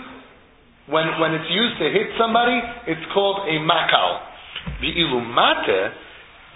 [0.92, 2.60] when when it's used to hit somebody.
[2.92, 4.20] It's called a makal.
[4.84, 5.96] The ilumate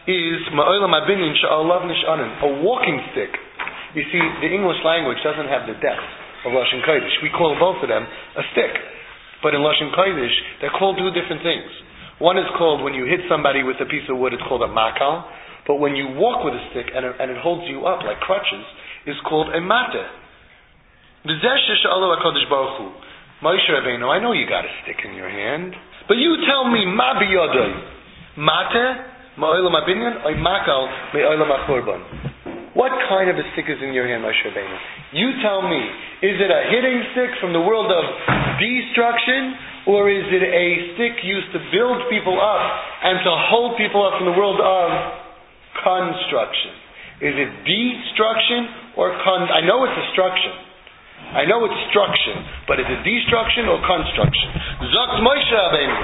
[0.05, 3.33] is ma'olam sha'alav nishanim, a walking stick.
[3.97, 6.05] You see, the English language doesn't have the depth
[6.45, 7.25] of Lashon Kodesh.
[7.25, 8.73] We call both of them a stick.
[9.43, 11.73] But in Lashon Kodesh, they're called two different things.
[12.21, 14.69] One is called, when you hit somebody with a piece of wood, it's called a
[14.69, 15.25] makal.
[15.64, 18.64] But when you walk with a stick and and it holds you up like crutches,
[19.09, 20.05] is called a mate.
[23.38, 25.73] Moshe Rabbeinu, I know you got a stick in your hand,
[26.09, 27.71] but you tell me, ma biyodai,
[28.37, 28.85] mate,
[29.38, 32.03] ma'olam abinyan, oy makal, me'olam achurban.
[32.75, 34.79] What kind of a stick is in your hand, Moshe Rabbeinu?
[35.14, 35.81] You tell me,
[36.23, 38.05] is it a hitting stick from the world of
[38.59, 39.55] destruction,
[39.87, 42.62] or is it a stick used to build people up
[43.03, 44.88] and to hold people up from the world of
[45.79, 46.75] construction?
[47.18, 49.47] Is it destruction or con?
[49.47, 50.53] I know it's destruction.
[51.39, 54.49] I know it's destruction, but is it destruction or construction?
[54.91, 55.99] Zokt Moshe Rabbeinu.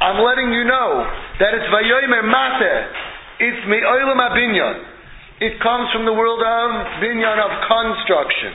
[0.00, 1.04] I'm letting you know
[1.42, 2.74] that it's Vayomer Mate.
[3.40, 4.78] It's Me'olam Abinyan.
[5.40, 6.70] It comes from the world of
[7.02, 8.52] binyan of construction.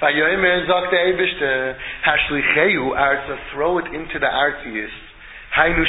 [0.00, 3.36] Vayomer Zokt Eibishte Hashlicheu Arza.
[3.52, 4.30] Throw it into the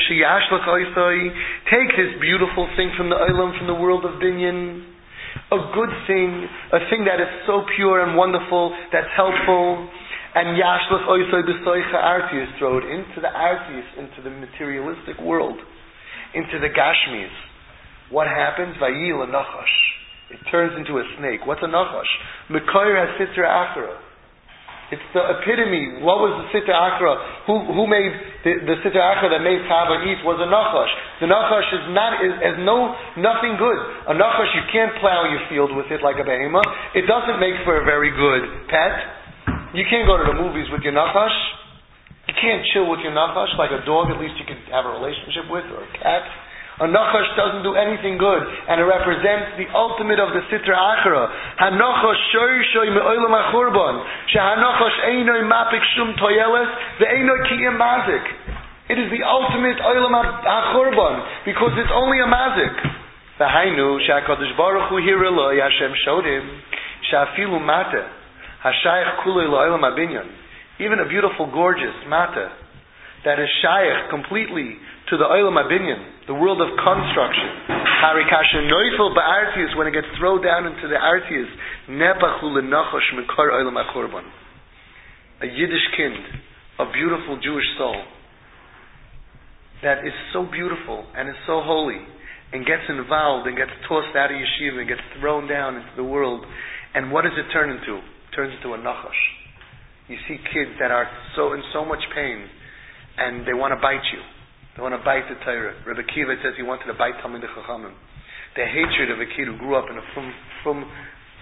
[0.10, 0.50] Shiyash
[1.70, 4.91] Take this beautiful thing from the Olam, from the world of binyan
[5.52, 9.90] a good thing, a thing that is so pure and wonderful, that's helpful,
[10.34, 15.60] and yashlach oisoi b'soicha artius, throw it into the artius, into the materialistic world,
[16.34, 17.36] into the gashmis.
[18.10, 18.76] What happens?
[18.78, 19.76] Vayil a nachash.
[20.32, 21.46] It turns into a snake.
[21.46, 22.12] What's a nachash?
[22.50, 23.98] Mekoyer has sitra achara.
[24.92, 26.04] It's the epitome.
[26.04, 27.48] What was the Sitra Achra?
[27.48, 28.12] Who, who made
[28.44, 30.92] the, the Sitra Achra that made Chava eat was a Nachash.
[31.24, 33.80] The Nachash is not, is, has no, nothing good.
[34.12, 36.68] A Nachash, you can't plow your field with it like a behemoth.
[36.92, 39.72] It doesn't make for a very good pet.
[39.72, 41.38] You can't go to the movies with your Nachash.
[42.28, 44.92] You can't chill with your Nachash like a dog, at least you can have a
[45.00, 46.28] relationship with, or a cat.
[46.80, 51.28] A nachash doesn't do anything good, and it represents the ultimate of the sitra achra.
[51.60, 54.02] Hanachash shoy shoy me'olam achurban.
[54.34, 58.26] Shehanachash einoi mapik shum toyeles ve'einoi kiyem mazik.
[58.90, 62.76] It is the ultimate olam achurban because it's only a mazik.
[63.38, 66.62] V'hainu she'akadosh baruch hu hireloi Hashem showed him
[67.10, 68.10] she'afilu mata
[68.64, 70.28] hashayach kulei lo'olam abinyan.
[70.80, 72.52] Even a beautiful, gorgeous mata
[73.24, 74.78] that is shaykh completely
[75.12, 77.68] to the olam abinyan, the world of construction.
[78.00, 81.52] Harikasha noifel ba'artius, when it gets thrown down into the artius,
[81.92, 84.24] nepachu lenachosh mekar olam achorban.
[85.44, 86.24] A Yiddish kind,
[86.80, 88.00] a beautiful Jewish soul,
[89.84, 92.00] that is so beautiful and is so holy,
[92.54, 96.04] and gets involved and gets tossed out of yeshiva and gets thrown down into the
[96.04, 96.46] world.
[96.96, 97.98] And what does it turn into?
[98.00, 99.22] It turns into a nachash.
[100.08, 102.48] You see kids that are so in so much pain,
[103.18, 104.24] and they want to bite you
[104.76, 105.76] they want to bite the Torah.
[105.84, 107.92] Rabbi Akiva says he wanted to bite Talmud Chachamim.
[108.56, 110.32] The hatred of a kid who grew up in a from,
[110.64, 110.88] from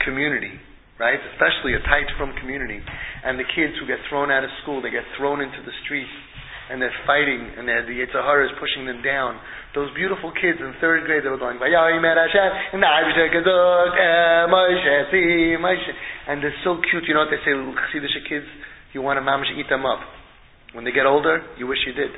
[0.05, 0.53] community,
[0.97, 1.17] right?
[1.33, 2.81] Especially a tight from community.
[3.25, 6.13] And the kids who get thrown out of school, they get thrown into the streets
[6.69, 9.41] and they're fighting, and they're, the Yetzer Hara is pushing them down.
[9.73, 11.65] Those beautiful kids in third grade, they were going, eh,
[16.29, 17.09] and they're so cute.
[17.09, 18.45] You know what they say, Chassidish kids?
[18.93, 19.97] You want to mamish eat them up.
[20.73, 22.13] When they get older, you wish you did.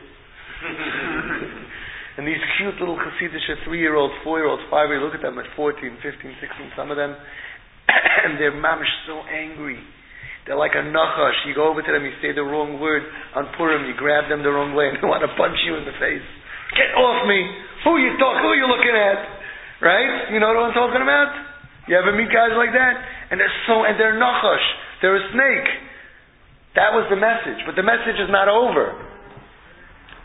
[2.17, 6.77] and these cute little Hasidic three-year-olds, four-year-olds, five-year, look at them at 14, 15, 16,
[6.77, 7.13] some of them,
[8.25, 9.79] and they're mamish so angry.
[10.45, 11.37] They're like a nachash.
[11.45, 13.05] You go over to them, you say the wrong word
[13.37, 15.85] on Purim, you grab them the wrong way, and they want to punch you in
[15.85, 16.25] the face.
[16.73, 17.39] Get off me!
[17.85, 18.41] Who you talk?
[18.41, 19.19] Who are you looking at?
[19.81, 20.33] Right?
[20.33, 21.29] You know what I'm talking about?
[21.89, 22.95] You ever meet guys like that?
[23.33, 24.65] And they're so, and they're nachash.
[25.01, 25.69] They're a snake.
[26.77, 29.10] That was the message, but the message is not over.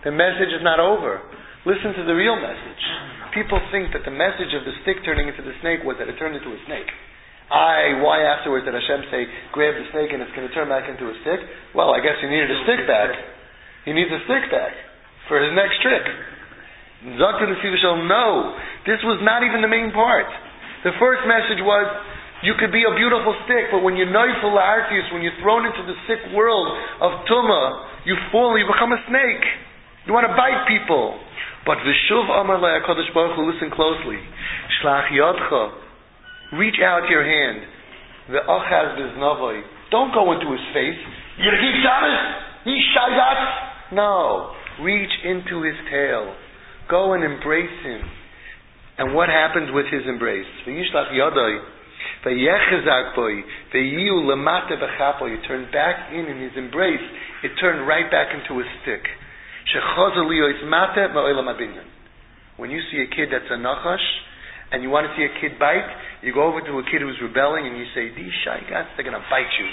[0.07, 1.19] The message is not over.
[1.66, 2.83] Listen to the real message.
[3.35, 6.14] People think that the message of the stick turning into the snake was that it
[6.14, 6.87] turned into a snake.
[7.51, 10.87] I, why afterwards did Hashem say, grab the snake and it's going to turn back
[10.87, 11.42] into a stick?
[11.75, 13.11] Well, I guess he needed a stick back.
[13.83, 14.79] He needs a stick back
[15.27, 16.07] for his next trick.
[17.19, 17.59] Zakta the
[18.07, 18.55] no,
[18.87, 20.31] this was not even the main part.
[20.87, 21.87] The first message was,
[22.47, 25.83] you could be a beautiful stick, but when you're noisel artius, when you're thrown into
[25.83, 26.71] the sick world
[27.03, 29.65] of tuma, you fall, you become a snake.
[30.07, 31.19] You want to bite people.
[31.66, 34.23] But Vishuv Amar HaKadosh Baruch Hu, listen closely.
[34.79, 35.73] Shlach Yodcha,
[36.55, 37.66] reach out your hand.
[38.31, 39.62] Ve'achaz biznavoi.
[39.90, 40.99] Don't go into his face.
[41.37, 42.19] Keep Shabbos?
[42.66, 43.92] Shayat?
[43.92, 44.55] No.
[44.81, 46.35] Reach into his tail.
[46.88, 48.03] Go and embrace him.
[48.99, 50.47] And what happens with his embrace?
[50.66, 51.61] Ve'yishlach Yodoi.
[52.25, 53.42] Ve'yechazak boi.
[53.75, 57.03] You turn back in in his embrace.
[57.42, 59.03] It turned right back into a stick.
[62.57, 64.07] When you see a kid that's a nachash,
[64.72, 65.87] and you want to see a kid bite,
[66.26, 69.07] you go over to a kid who's rebelling and you say, these shy guys, they're
[69.07, 69.68] going to bite you.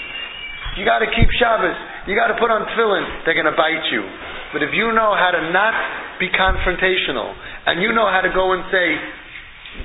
[0.78, 1.78] You got to keep Shabbos.
[2.06, 3.26] You got to put on tefillin.
[3.26, 4.02] They're going to bite you.
[4.54, 5.74] But if you know how to not
[6.18, 7.34] be confrontational,
[7.66, 8.86] and you know how to go and say,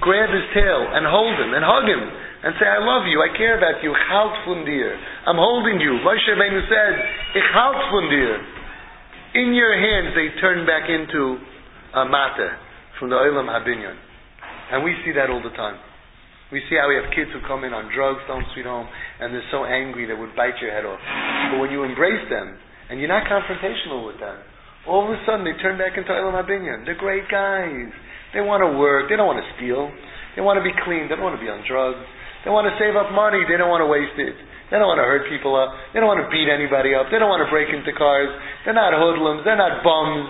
[0.01, 2.01] grab his tail and hold him and hug him
[2.45, 4.93] and say, I love you, I care about you, halt fundir.
[5.25, 5.97] I'm holding you.
[6.05, 6.93] Moshe Rabbeinu said,
[7.33, 8.58] ich halt fundir.
[9.35, 11.37] In your hands they turn back into
[11.93, 12.05] a
[12.97, 13.93] from the Olam Habinyan.
[14.73, 15.77] And we see that all the time.
[16.51, 18.89] We see how we have kids who come in on drugs, don't sweet home,
[19.21, 20.97] and they're so angry they would bite your head off.
[21.53, 22.57] But when you embrace them,
[22.89, 24.41] and you're not confrontational with them,
[24.89, 26.89] all of a sudden they turn back into Elam Abinyan.
[26.89, 27.93] They're great guys.
[28.33, 29.13] They want to work.
[29.13, 29.93] They don't want to steal.
[30.33, 31.05] They want to be clean.
[31.05, 32.01] They don't want to be on drugs.
[32.45, 33.45] They want to save up money.
[33.45, 34.33] They don't want to waste it.
[34.69, 35.73] They don't want to hurt people up.
[35.91, 37.09] They don't want to beat anybody up.
[37.09, 38.29] They don't want to break into cars.
[38.65, 39.41] They're not hoodlums.
[39.41, 40.29] They're not bums.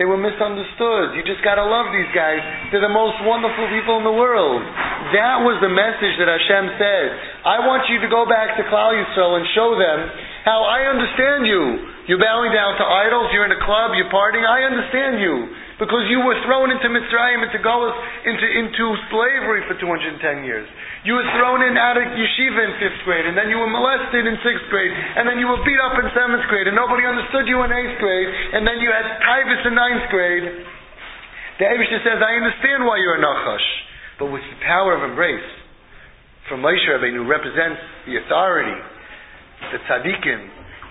[0.00, 1.12] They were misunderstood.
[1.12, 2.40] You just got to love these guys.
[2.72, 4.64] They're the most wonderful people in the world.
[5.12, 7.06] That was the message that Hashem said.
[7.44, 9.98] I want you to go back to Klal Yisrael and show them
[10.48, 11.92] how I understand you.
[12.08, 13.28] You're bowing down to idols.
[13.36, 13.92] You're in a club.
[13.92, 14.48] You're partying.
[14.48, 15.36] I understand you
[15.82, 17.90] because you were thrown into Mitzrayim, into Golas,
[18.22, 20.62] into, into slavery for 210 years.
[21.02, 24.22] You were thrown in out of yeshiva in fifth grade, and then you were molested
[24.22, 27.50] in sixth grade, and then you were beat up in seventh grade, and nobody understood
[27.50, 30.46] you in eighth grade, and then you had Tivus in ninth grade.
[31.58, 33.66] The Abishah says, I understand why you're a Nachash,
[34.22, 35.50] but with the power of embrace,
[36.46, 38.78] from Moshe Rabbeinu represents the authority,
[39.74, 40.40] the tzaddikim,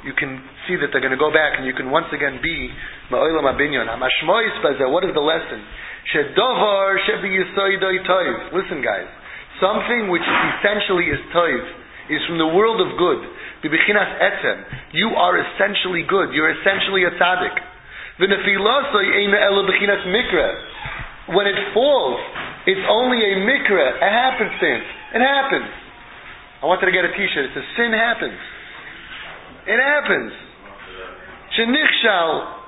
[0.04, 0.36] you can
[0.72, 2.72] see that they're going to go back and you can once again be
[3.12, 3.92] Ma'olam Abinyon.
[3.92, 5.60] What is the lesson?
[8.56, 9.12] Listen, guys.
[9.60, 11.68] Something which essentially is toiv
[12.08, 13.20] is from the world of good.
[14.96, 16.32] You are essentially good.
[16.34, 17.60] You're essentially a tzaddik.
[18.18, 18.32] When
[21.48, 22.20] it falls,
[22.66, 24.86] it's only a mikra, a happenstance.
[25.14, 25.70] It happens.
[26.62, 27.46] I wanted to get a t-shirt.
[27.46, 28.40] It says sin happens.
[29.68, 30.34] It happens.
[31.58, 32.62] Shenichshal.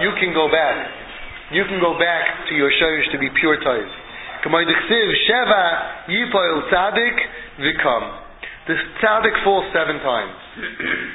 [0.00, 0.76] You can go back.
[1.52, 3.56] You can go back to your shorish to be pure
[7.60, 8.04] Vikam.
[8.68, 10.36] The tzaddik falls seven times.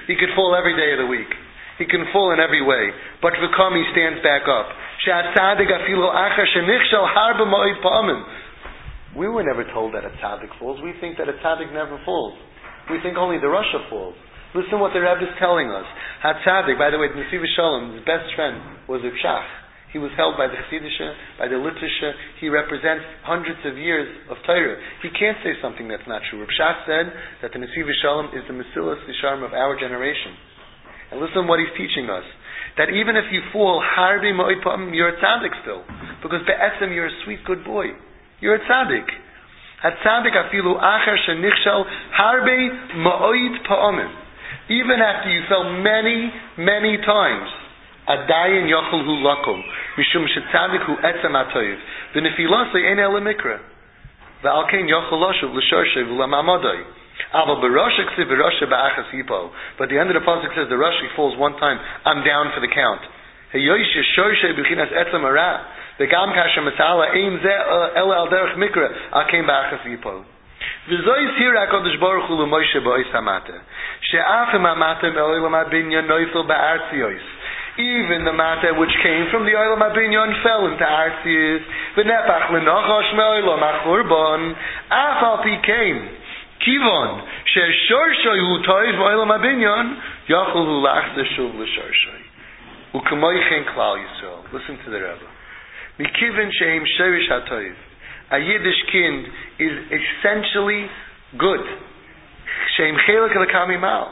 [0.07, 1.29] He could fall every day of the week.
[1.77, 2.91] He can fall in every way.
[3.21, 4.67] But Vikam, he stands back up.
[9.15, 10.81] We were never told that a tzaddik falls.
[10.83, 12.33] We think that a tzaddik never falls.
[12.89, 14.15] We think only the rasha falls.
[14.55, 15.83] Listen what the Rebbe is telling us.
[16.23, 19.47] HaTzadik, by the way, the Shalom, his best friend was Reb Shach.
[19.91, 22.39] He was held by the Chassidisha, by the Litvisha.
[22.39, 24.79] He represents hundreds of years of Torah.
[25.03, 26.39] He can't say something that's not true.
[26.39, 27.11] Reb Shach said
[27.43, 30.35] that the Nesiv Shalom is the Mesilas Yesharim of our generation.
[31.11, 32.23] And listen what he's teaching us.
[32.79, 34.31] That even if you fall, harbi
[34.95, 35.83] you're a tzaddik still.
[36.23, 37.91] Because be'etzem, you're a sweet, good boy.
[38.39, 39.07] You're a tzaddik.
[44.67, 47.49] Even after you fell many, many times,
[50.33, 51.77] shetzadik hu etzem atoyiv,
[52.15, 53.59] v'nefilase ein ele mikra,
[54.43, 56.83] v'al kein yochel loshuv l'shorshe v'lamamadoi.
[57.33, 59.51] Aval berosha ksiv berosha ba'achas hipo.
[59.77, 62.61] But the end of the pasuk says the rasha falls one time, I'm down for
[62.61, 63.01] the count.
[63.53, 65.23] Heyoish shorshe b'chinas etzem
[65.94, 65.94] ara.
[66.00, 67.58] וגם כאשר מצאלה אין זה
[67.96, 70.18] אלא על דרך מקרא, עקם באחס ייפול.
[70.88, 73.52] וזו הסיר הקודש ברוך הוא למוישה באויס המטה,
[74.00, 77.22] שאף אם המטה מאוילם הבניין נויפל בארציוס,
[77.78, 81.62] even the matter which came from the oil of Abinyon fell into Arceus,
[81.96, 84.54] ונפח לנחוש מאוילם החורבון,
[84.88, 85.96] אף על פי כן,
[86.60, 89.86] כיוון ששורשוי הוא טויב באוילם הבינyon,
[90.28, 92.20] יכול הוא להחזר שוב לשורשוי.
[92.94, 94.32] וכמוי כן כלל ישראל.
[94.52, 95.33] Listen to the Rebbe.
[95.99, 97.75] Mikivin sheim sherish hatoiv.
[98.31, 99.25] A Yiddish kind
[99.59, 100.87] is essentially
[101.37, 101.63] good.
[102.77, 104.11] Sheim chelik lekami mal.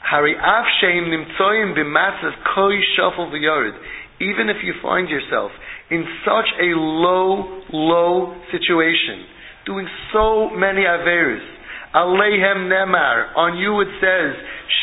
[0.00, 3.76] Hari af sheim nimtzoyim b'matzas koi shofel v'yored.
[4.20, 5.50] Even if you find yourself
[5.90, 9.26] in such a low, low situation,
[9.66, 11.42] doing so many averis,
[11.94, 13.36] Aleihem Nemar.
[13.36, 14.32] On you it says,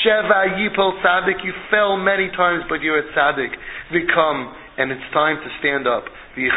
[0.05, 1.43] Sheva Yipol Tzadik.
[1.43, 3.49] You fell many times, but you're a Tzadik.
[3.91, 6.07] Become and it's time to stand up.
[6.39, 6.55] There's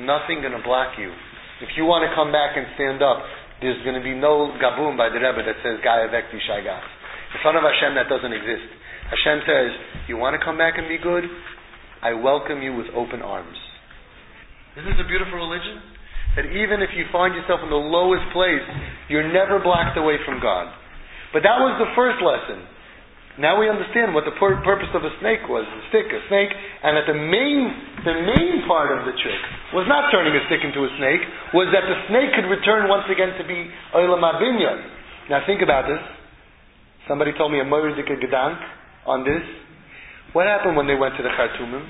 [0.00, 1.12] nothing going to block you.
[1.60, 3.20] If you want to come back and stand up,
[3.60, 6.88] there's going to be no gaboom by the Rebbe that says Gaya Vekti Shaigas.
[7.36, 8.72] In front of Hashem, that doesn't exist.
[9.12, 9.70] Hashem says,
[10.08, 11.28] You want to come back and be good?
[12.00, 13.60] I welcome you with open arms.
[14.72, 15.84] This Isn't this a beautiful religion?
[16.40, 18.64] That even if you find yourself in the lowest place,
[19.12, 20.72] you're never blocked away from God.
[21.36, 22.64] But that was the first lesson.
[23.40, 26.52] Now we understand what the pur- purpose of a snake was, a stick, a snake,
[26.52, 27.72] and that the main,
[28.04, 29.40] the main part of the trick
[29.72, 31.24] was not turning a stick into a snake,
[31.56, 33.64] was that the snake could return once again to be
[33.96, 34.84] Olam Abinyan.
[35.32, 36.04] Now think about this.
[37.08, 38.60] Somebody told me a Moeridika Gedank
[39.08, 39.40] on this.
[40.36, 41.82] What happened when they went to the Khartoumim?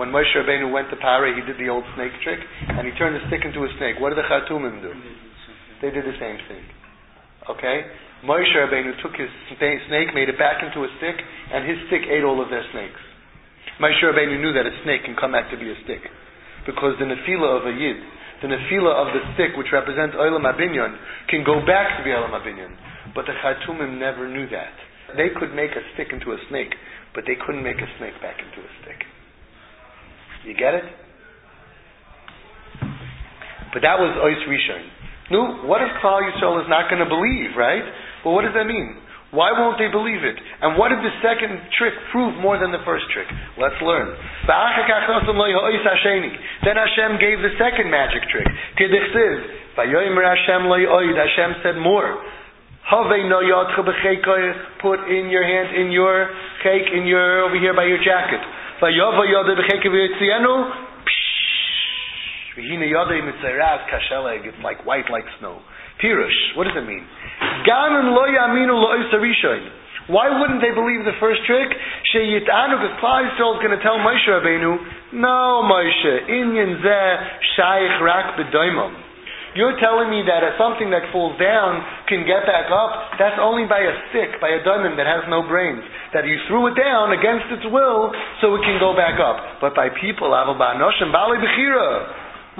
[0.00, 2.40] When Moshe Rabbeinu went to Pare, he did the old snake trick,
[2.72, 4.00] and he turned the stick into a snake.
[4.00, 4.96] What did the Khartoumim do?
[5.82, 6.64] They did the same thing.
[7.50, 7.84] Okay?
[8.26, 9.30] Moshe Rabbeinu took his
[9.86, 11.14] snake, made it back into a stick,
[11.54, 12.98] and his stick ate all of their snakes.
[13.78, 16.02] Moshe Rabbeinu knew that a snake can come back to be a stick.
[16.66, 17.96] Because the nefila of a yid,
[18.42, 20.98] the nefila of the stick, which represents Olam Abinyon,
[21.30, 22.74] can go back to be Olam Abinyon.
[23.14, 24.74] But the Khartoumim never knew that.
[25.16, 26.74] They could make a stick into a snake,
[27.14, 29.00] but they couldn't make a snake back into a stick.
[30.44, 30.84] You get it?
[33.72, 34.84] But that was Ois Rishon.
[35.30, 37.84] No, what if Klal Yisrael is not going to believe, right?
[38.24, 38.96] Well, what does that mean?
[39.28, 40.40] Why won't they believe it?
[40.64, 43.28] And what did the second trick prove more than the first trick?
[43.60, 44.16] Let's learn.
[46.64, 48.48] Then Hashem gave the second magic trick.
[49.76, 52.16] Hashem said more.
[54.80, 56.32] Put in your hand in your
[56.64, 58.40] cake, in your over here by your jacket.
[64.48, 65.60] It's like white like snow.
[66.00, 66.56] Pirush.
[66.56, 67.04] What does it mean?
[70.08, 71.68] Why wouldn't they believe the first trick?
[71.68, 74.72] Because Klal is going to tell Moshe Rabbeinu,
[75.20, 77.12] no, Moshe, inyan zeh
[77.56, 79.04] shaykh rak b'doimam.
[79.56, 83.16] You're telling me that something that falls down can get back up?
[83.18, 85.80] That's only by a stick, by a diamond that has no brains.
[86.12, 88.12] That you threw it down against its will
[88.44, 89.64] so it can go back up.
[89.64, 90.36] But by people, we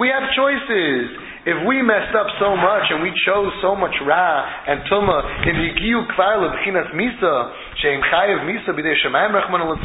[0.09, 1.05] have choices.
[1.45, 5.55] If we messed up so much and we chose so much ra and tuma in
[5.55, 7.33] higiu kvar lebchinas misa
[7.79, 9.79] sheim chayev misa b'dei shemayim rachman al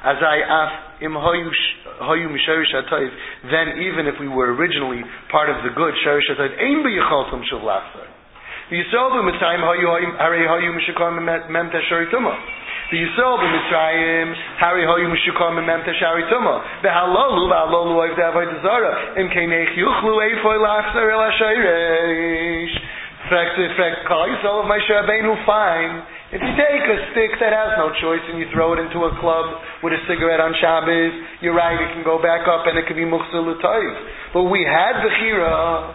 [0.00, 3.10] azai af im hoyu misharish hatoiv
[3.50, 7.60] then even if we were originally part of the good sharish hatoiv ein b'yicholtum shuv
[7.60, 8.08] lachzer
[8.70, 12.38] v'yisrael b'mitzayim hoyu hoyu mishakon mem teshari tumah
[12.94, 14.30] the Yisrael b'Mitzrayim,
[14.62, 16.62] Hari hoyu mishukam memem teshari tuma.
[16.78, 19.18] Behalolu, behalolu oiv de'avoy dezara.
[19.18, 22.74] Im keinech yuchlu eifoy lachzer el ha-shayresh.
[23.26, 26.06] Frekt, frekt, Klal Yisrael of Moshe Rabbeinu, fine.
[26.30, 29.12] If you take a stick that has no choice and you throw it into a
[29.18, 32.86] club with a cigarette on Shabbos, you're right, it can go back up and it
[32.86, 33.58] can be muchzil
[34.32, 35.94] But we had the chira,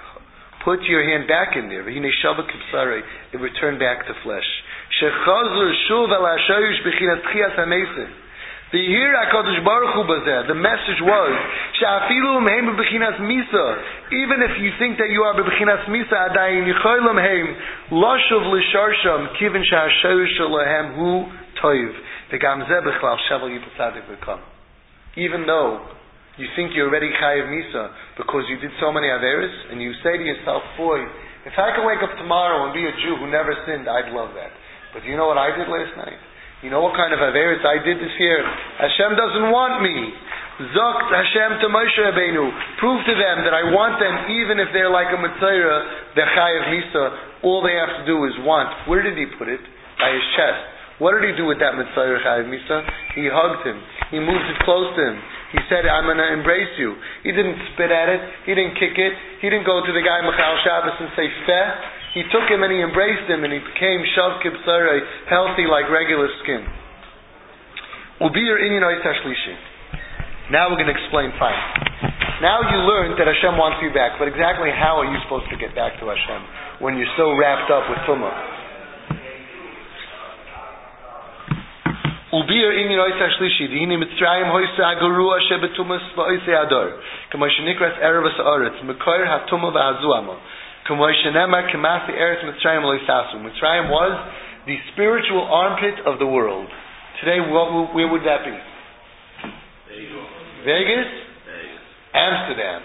[0.63, 1.87] Put your hand back in there.
[1.87, 4.45] It returned back to flesh.
[8.71, 11.33] The here HaKadosh Baruch Hu bazeh, the message was,
[11.75, 13.83] Sha'afilu mehem bebechinas misa,
[14.15, 17.55] even if you think that you are bebechinas misa, adayin yichoylem heim,
[17.91, 19.65] lashuv lisharsham, kivin
[20.95, 21.27] hu
[21.61, 21.93] toiv,
[22.31, 22.63] v'gam
[23.29, 24.39] shevel yipatzadik v'kam.
[25.17, 25.81] Even though
[26.37, 30.15] you think you're already chayiv misa because you did so many averis, and you say
[30.15, 30.99] to yourself, boy,
[31.43, 34.37] if I could wake up tomorrow and be a Jew who never sinned, I'd love
[34.37, 34.53] that.
[34.93, 36.19] But you know what I did last night?
[36.61, 38.45] You know what kind of averis I did this year?
[38.77, 40.13] Hashem doesn't want me.
[40.77, 42.45] Zokt Hashem to Moshe Rabbeinu.
[42.77, 46.63] Prove to them that I want them even if they're like a Mitzayra, they're chayiv
[46.69, 47.03] misa.
[47.41, 48.69] All they have to do is want.
[48.85, 49.63] Where did he put it?
[49.97, 50.61] By his chest.
[51.01, 52.85] What did he do with that Mitzayra chayiv misa?
[53.17, 53.81] He hugged him.
[54.13, 55.17] He moved it close to him.
[55.51, 56.95] He said, I'm going to embrace you.
[57.27, 58.21] He didn't spit at it.
[58.47, 59.13] He didn't kick it.
[59.43, 61.67] He didn't go to the guy Michal Shabbos and say, Feh.
[62.15, 64.99] He took him and he embraced him and he became Shav Kibsare,
[65.31, 66.67] healthy like regular skin.
[68.19, 68.83] Inyan
[70.51, 71.55] Now we're going to explain fine.
[72.43, 75.57] Now you learned that Hashem wants you back, but exactly how are you supposed to
[75.57, 78.60] get back to Hashem when you're so wrapped up with Tumah?
[82.32, 86.84] וביר אין יויס השלישי דיני מצרים הויס הגרוע שבתומס ואויס הדור
[87.30, 90.32] כמו שנקרס ערב הסעורץ מקויר התומה והזוהמה
[90.84, 94.12] כמו שנאמר כמאסי ארץ מצרים לא יססו מצרים was
[94.66, 96.68] the spiritual armpit of the world
[97.20, 98.56] today what, where would that be?
[100.64, 101.08] Vegas?
[102.14, 102.82] Amsterdam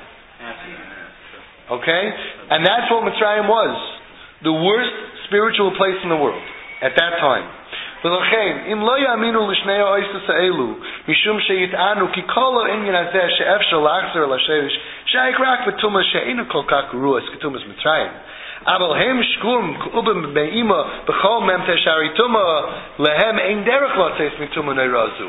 [1.71, 2.03] okay?
[2.51, 3.75] and that's what Mitzrayim was
[4.43, 4.95] the worst
[5.27, 6.43] spiritual place in the world
[6.81, 7.47] at that time
[8.06, 10.74] ולכן, אם לא יאמינו לשני האויסס האלו,
[11.08, 16.82] משום שיטענו כי כל העניין הזה שאפשר להחזיר לשרש שייך רק בתומה שאינו כל כך
[16.94, 18.08] גרוע כתומס מצרים.
[18.66, 22.60] אבל הם שקום כאובים באימא בכל ממתה שערי תומה
[22.98, 25.28] להם אין דרך לצאת מתומה נראה זו.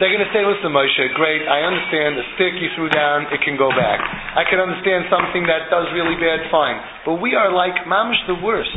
[0.00, 3.40] They're going to say, listen, Moshe, great, I understand the stick you threw down, it
[3.44, 4.00] can go back.
[4.34, 6.80] I can understand something that does really bad, fine.
[7.04, 8.72] But we are like mamish the worst.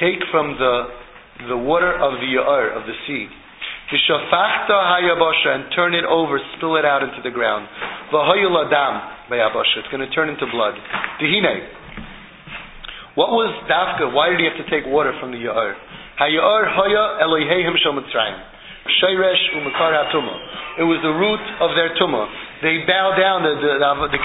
[0.00, 0.74] Take from the,
[1.48, 3.26] the water of the Ya'ar, of the sea.
[3.90, 7.66] And turn it over, spill it out into the ground.
[8.12, 10.74] It's going to turn into blood.
[13.16, 14.12] What was Dafka?
[14.14, 15.38] Why did he have to take water from the
[19.92, 20.38] HaTumah.
[20.78, 22.28] It was the root of their tumah.
[22.62, 23.42] They bowed down.
[23.42, 24.20] The, the, the, the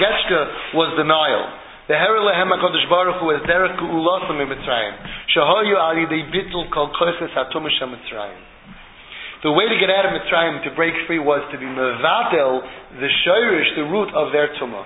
[0.76, 1.65] was the Nile.
[1.86, 4.94] The Herelehem HaKadosh Baruch Hu was Derek Ulasam in Mitzrayim.
[5.30, 8.42] Shahayu Ali they bittul kol koiches HaTumah Shel Mitzrayim.
[9.46, 12.66] The way to get out of Mitzrayim, to break free, was to be mevatel,
[12.98, 14.82] the shayrish, the root of their tumah.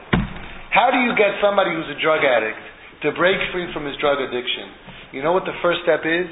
[0.77, 2.61] How do you get somebody who's a drug addict
[3.09, 5.17] to break free from his drug addiction?
[5.17, 6.29] You know what the first step is?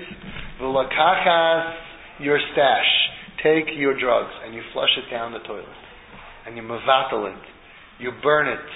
[0.60, 2.90] V'lakachas your stash.
[3.40, 5.80] Take your drugs and you flush it down the toilet.
[6.44, 7.40] And you mavatal it.
[7.98, 8.66] You burn it.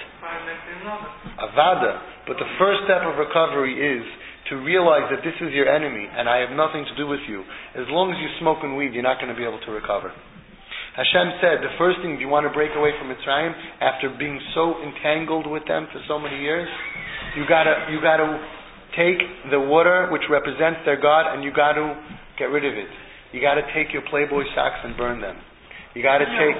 [1.39, 2.27] Avada.
[2.27, 4.03] But the first step of recovery is
[4.51, 7.43] to realize that this is your enemy and I have nothing to do with you.
[7.75, 10.11] As long as you smoke and weed, you're not going to be able to recover.
[10.93, 13.49] Hashem said the first thing if you want to break away from Mitzrayim
[13.81, 16.69] after being so entangled with them for so many years,
[17.33, 18.29] you gotta you gotta
[18.93, 19.17] take
[19.49, 21.97] the water which represents their God and you got to
[22.37, 22.89] get rid of it.
[23.33, 25.37] You got to take your Playboy socks and burn them.
[25.97, 26.57] You got to take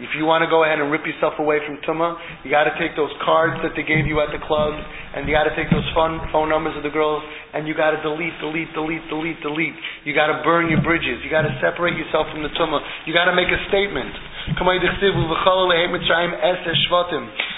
[0.00, 2.72] if you want to go ahead and rip yourself away from Tuma, you got to
[2.80, 5.68] take those cards that they gave you at the club, and you got to take
[5.68, 7.20] those phone phone numbers of the girls,
[7.52, 9.76] and you got to delete, delete, delete, delete, delete.
[10.08, 11.20] You got to burn your bridges.
[11.20, 12.80] You got to separate yourself from the Tuma.
[13.04, 14.16] You got to make a statement.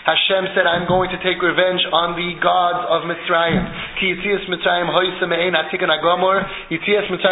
[0.05, 3.63] Hashem said, I'm going to take revenge on the gods of Mitzrayim.
[3.97, 4.93] Ki Yitzias Mitzrayim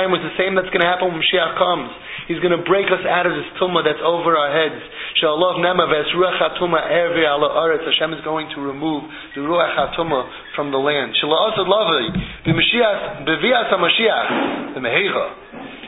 [0.09, 1.93] was the same that's going to happen when Mashiach comes.
[2.33, 4.81] He's going to break us out of this tumah that's over our heads.
[5.21, 7.85] Shalom nema ruach hatuma ervi ala aretz.
[7.85, 9.05] Hashem is going to remove
[9.37, 10.25] the ruach hatuma
[10.57, 11.13] from the land.
[11.21, 12.09] Shalom asad lavai.
[12.49, 14.81] B'mashiach, b'vias ha-mashiach.
[14.81, 15.27] B'meheicha.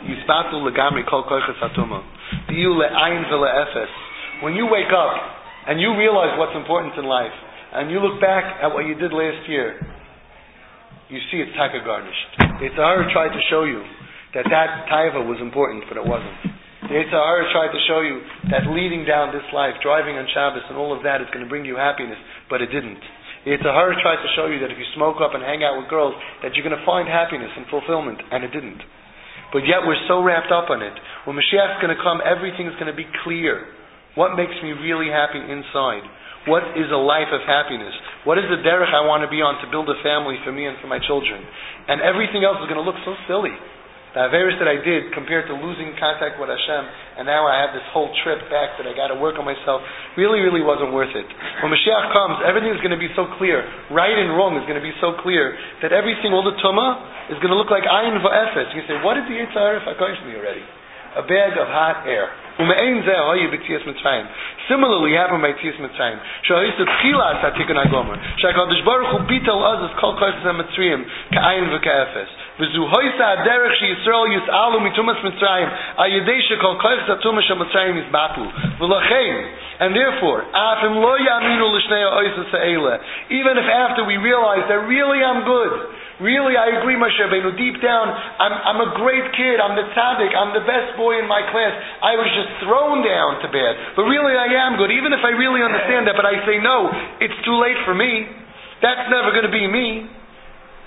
[0.04, 2.04] Yispatu legamri kol koiches hatuma.
[2.52, 4.44] Diyu le'ayin v'le'efes.
[4.44, 5.16] When you wake up,
[5.66, 7.32] and you realize what's important in life,
[7.72, 9.80] and you look back at what you did last year,
[11.08, 12.60] you see it's taka gornisht.
[12.60, 13.80] It's Sahara tried to show you
[14.34, 16.54] that that taiva was important, but it wasn't.
[16.84, 18.20] The Sahara tried to show you
[18.52, 21.48] that leading down this life, driving on Shabbos, and all of that is going to
[21.48, 22.20] bring you happiness,
[22.52, 23.00] but it didn't.
[23.48, 25.88] The Sahara tried to show you that if you smoke up and hang out with
[25.88, 26.12] girls,
[26.44, 28.84] that you're going to find happiness and fulfillment, and it didn't.
[29.52, 30.92] But yet we're so wrapped up on it.
[31.24, 33.64] When Mashiach's going to come, everything's going to be clear.
[34.12, 36.04] What makes me really happy inside?
[36.44, 37.96] What is a life of happiness?
[38.28, 40.68] What is the derech I want to be on to build a family for me
[40.68, 41.40] and for my children?
[41.88, 43.56] And everything else is going to look so silly.
[44.14, 46.84] Uh, the Averis that I did compared to losing contact with Hashem,
[47.18, 49.82] and now I have this whole trip back that I got to work on myself,
[50.14, 51.26] really, really wasn't worth it.
[51.58, 53.66] When Mashiach comes, everything is going to be so clear.
[53.90, 57.42] Right and wrong is going to be so clear that everything, all the Tumah, is
[57.42, 58.70] going to look like Ayin Va'efes.
[58.78, 60.62] You say, what did the Yitzhar accomplish me already?
[61.16, 62.28] a bag of hot air.
[62.56, 64.26] Um ein ze hoy oh, bitzis mit tsayn.
[64.68, 66.14] Similarly happen by tsis mit tsayn.
[66.46, 68.14] Sho is the pila sa tikna Agoma.
[68.38, 71.02] Sha kol dis bar khu pital az es kol kol ze mit tsayn.
[71.34, 72.30] Ka ein ve ka efes.
[72.58, 75.18] Ve zu hoy sa derech shi israel yus alu mit tumas.
[75.98, 78.46] A yede she kol kol sa tumas mit tsayn is batu.
[78.78, 79.36] Ve khayn.
[79.80, 83.00] And therefore, afim lo yaminu lishnei oisa sa eile.
[83.30, 85.90] Even if after we realize that really I'm good,
[86.22, 87.58] Really, I agree, Moshe Rabbeinu.
[87.58, 89.58] Deep down, I'm, I'm a great kid.
[89.58, 90.30] I'm the tzaddik.
[90.30, 91.74] I'm the best boy in my class.
[91.74, 93.98] I was just thrown down to bed.
[93.98, 94.94] But really, I am good.
[94.94, 96.86] Even if I really understand that, but I say, no,
[97.18, 98.30] it's too late for me.
[98.78, 100.06] That's never going to be me.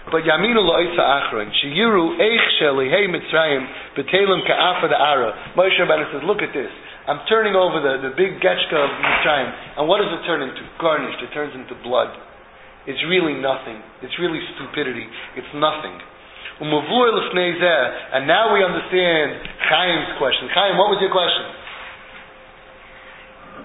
[0.08, 1.52] But Yaminu lo'itza achron.
[1.52, 3.68] Shiyiru eich sheli hey Mitzrayim
[4.00, 5.60] betelim ka'afa da'ara.
[5.60, 6.72] Moshe Rabbeinu says, look at this.
[7.08, 9.52] I'm turning over the, the big getchka of Mitzrayim.
[9.76, 10.64] And what does it turn into?
[10.80, 11.20] Gornisht.
[11.20, 12.16] It turns into blood.
[12.88, 13.84] It's really nothing.
[14.02, 15.04] It's really stupidity.
[15.36, 16.00] It's nothing.
[16.58, 20.48] And now we understand Chaim's question.
[20.56, 21.46] Chaim, what was your question?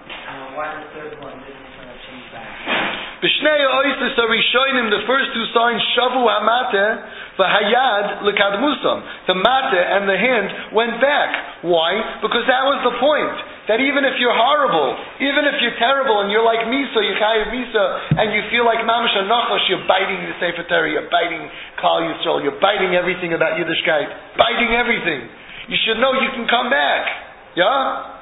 [0.03, 3.12] Uh, why the third one didn't uh, change back?
[3.23, 6.87] B'shnei oisis the first two signs, shavu hamate,
[7.39, 8.99] v'hayad lekadmusam.
[9.31, 11.63] The mate and the hand went back.
[11.63, 12.19] Why?
[12.21, 13.53] Because that was the point.
[13.71, 17.55] that even if you're horrible, even if you're terrible and you're like Misa, you're Chayiv
[17.55, 17.85] Misa,
[18.19, 21.47] and you feel like Mamash Anochash, you're biting the Sefer Torah, you're biting
[21.79, 25.31] Klal Yisrael, you're biting everything about Yiddishkeit, biting everything.
[25.71, 27.07] You should know you can come back.
[27.55, 28.22] Yeah?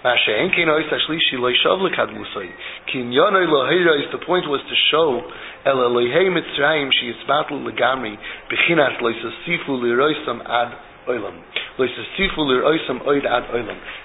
[0.00, 0.16] The
[4.24, 5.20] point was to show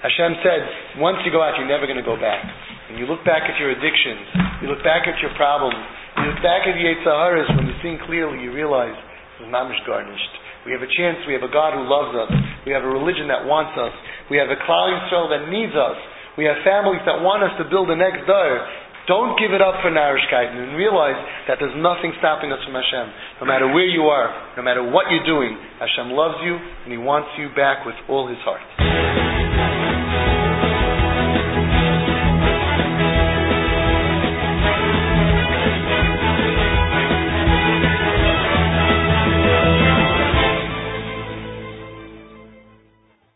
[0.04, 0.60] Hashem said,
[1.00, 2.44] once you go out, you're never going to go back.
[2.90, 4.28] When you look back at your addictions,
[4.60, 5.80] you look back at your problems,
[6.18, 8.92] you look back at the Yitzhaharas, when you think clearly, you realize
[9.40, 10.45] it was mamish gornisht.
[10.66, 12.30] We have a chance, we have a God who loves us,
[12.66, 13.94] we have a religion that wants us,
[14.26, 15.94] we have a Klal Yisrael that needs us,
[16.34, 18.66] we have families that want us to build the next door.
[19.06, 21.14] Don't give it up for Narishkeit and realize
[21.46, 23.06] that there's nothing stopping us from Hashem.
[23.38, 26.98] No matter where you are, no matter what you're doing, Hashem loves you and He
[26.98, 29.85] wants you back with all His heart.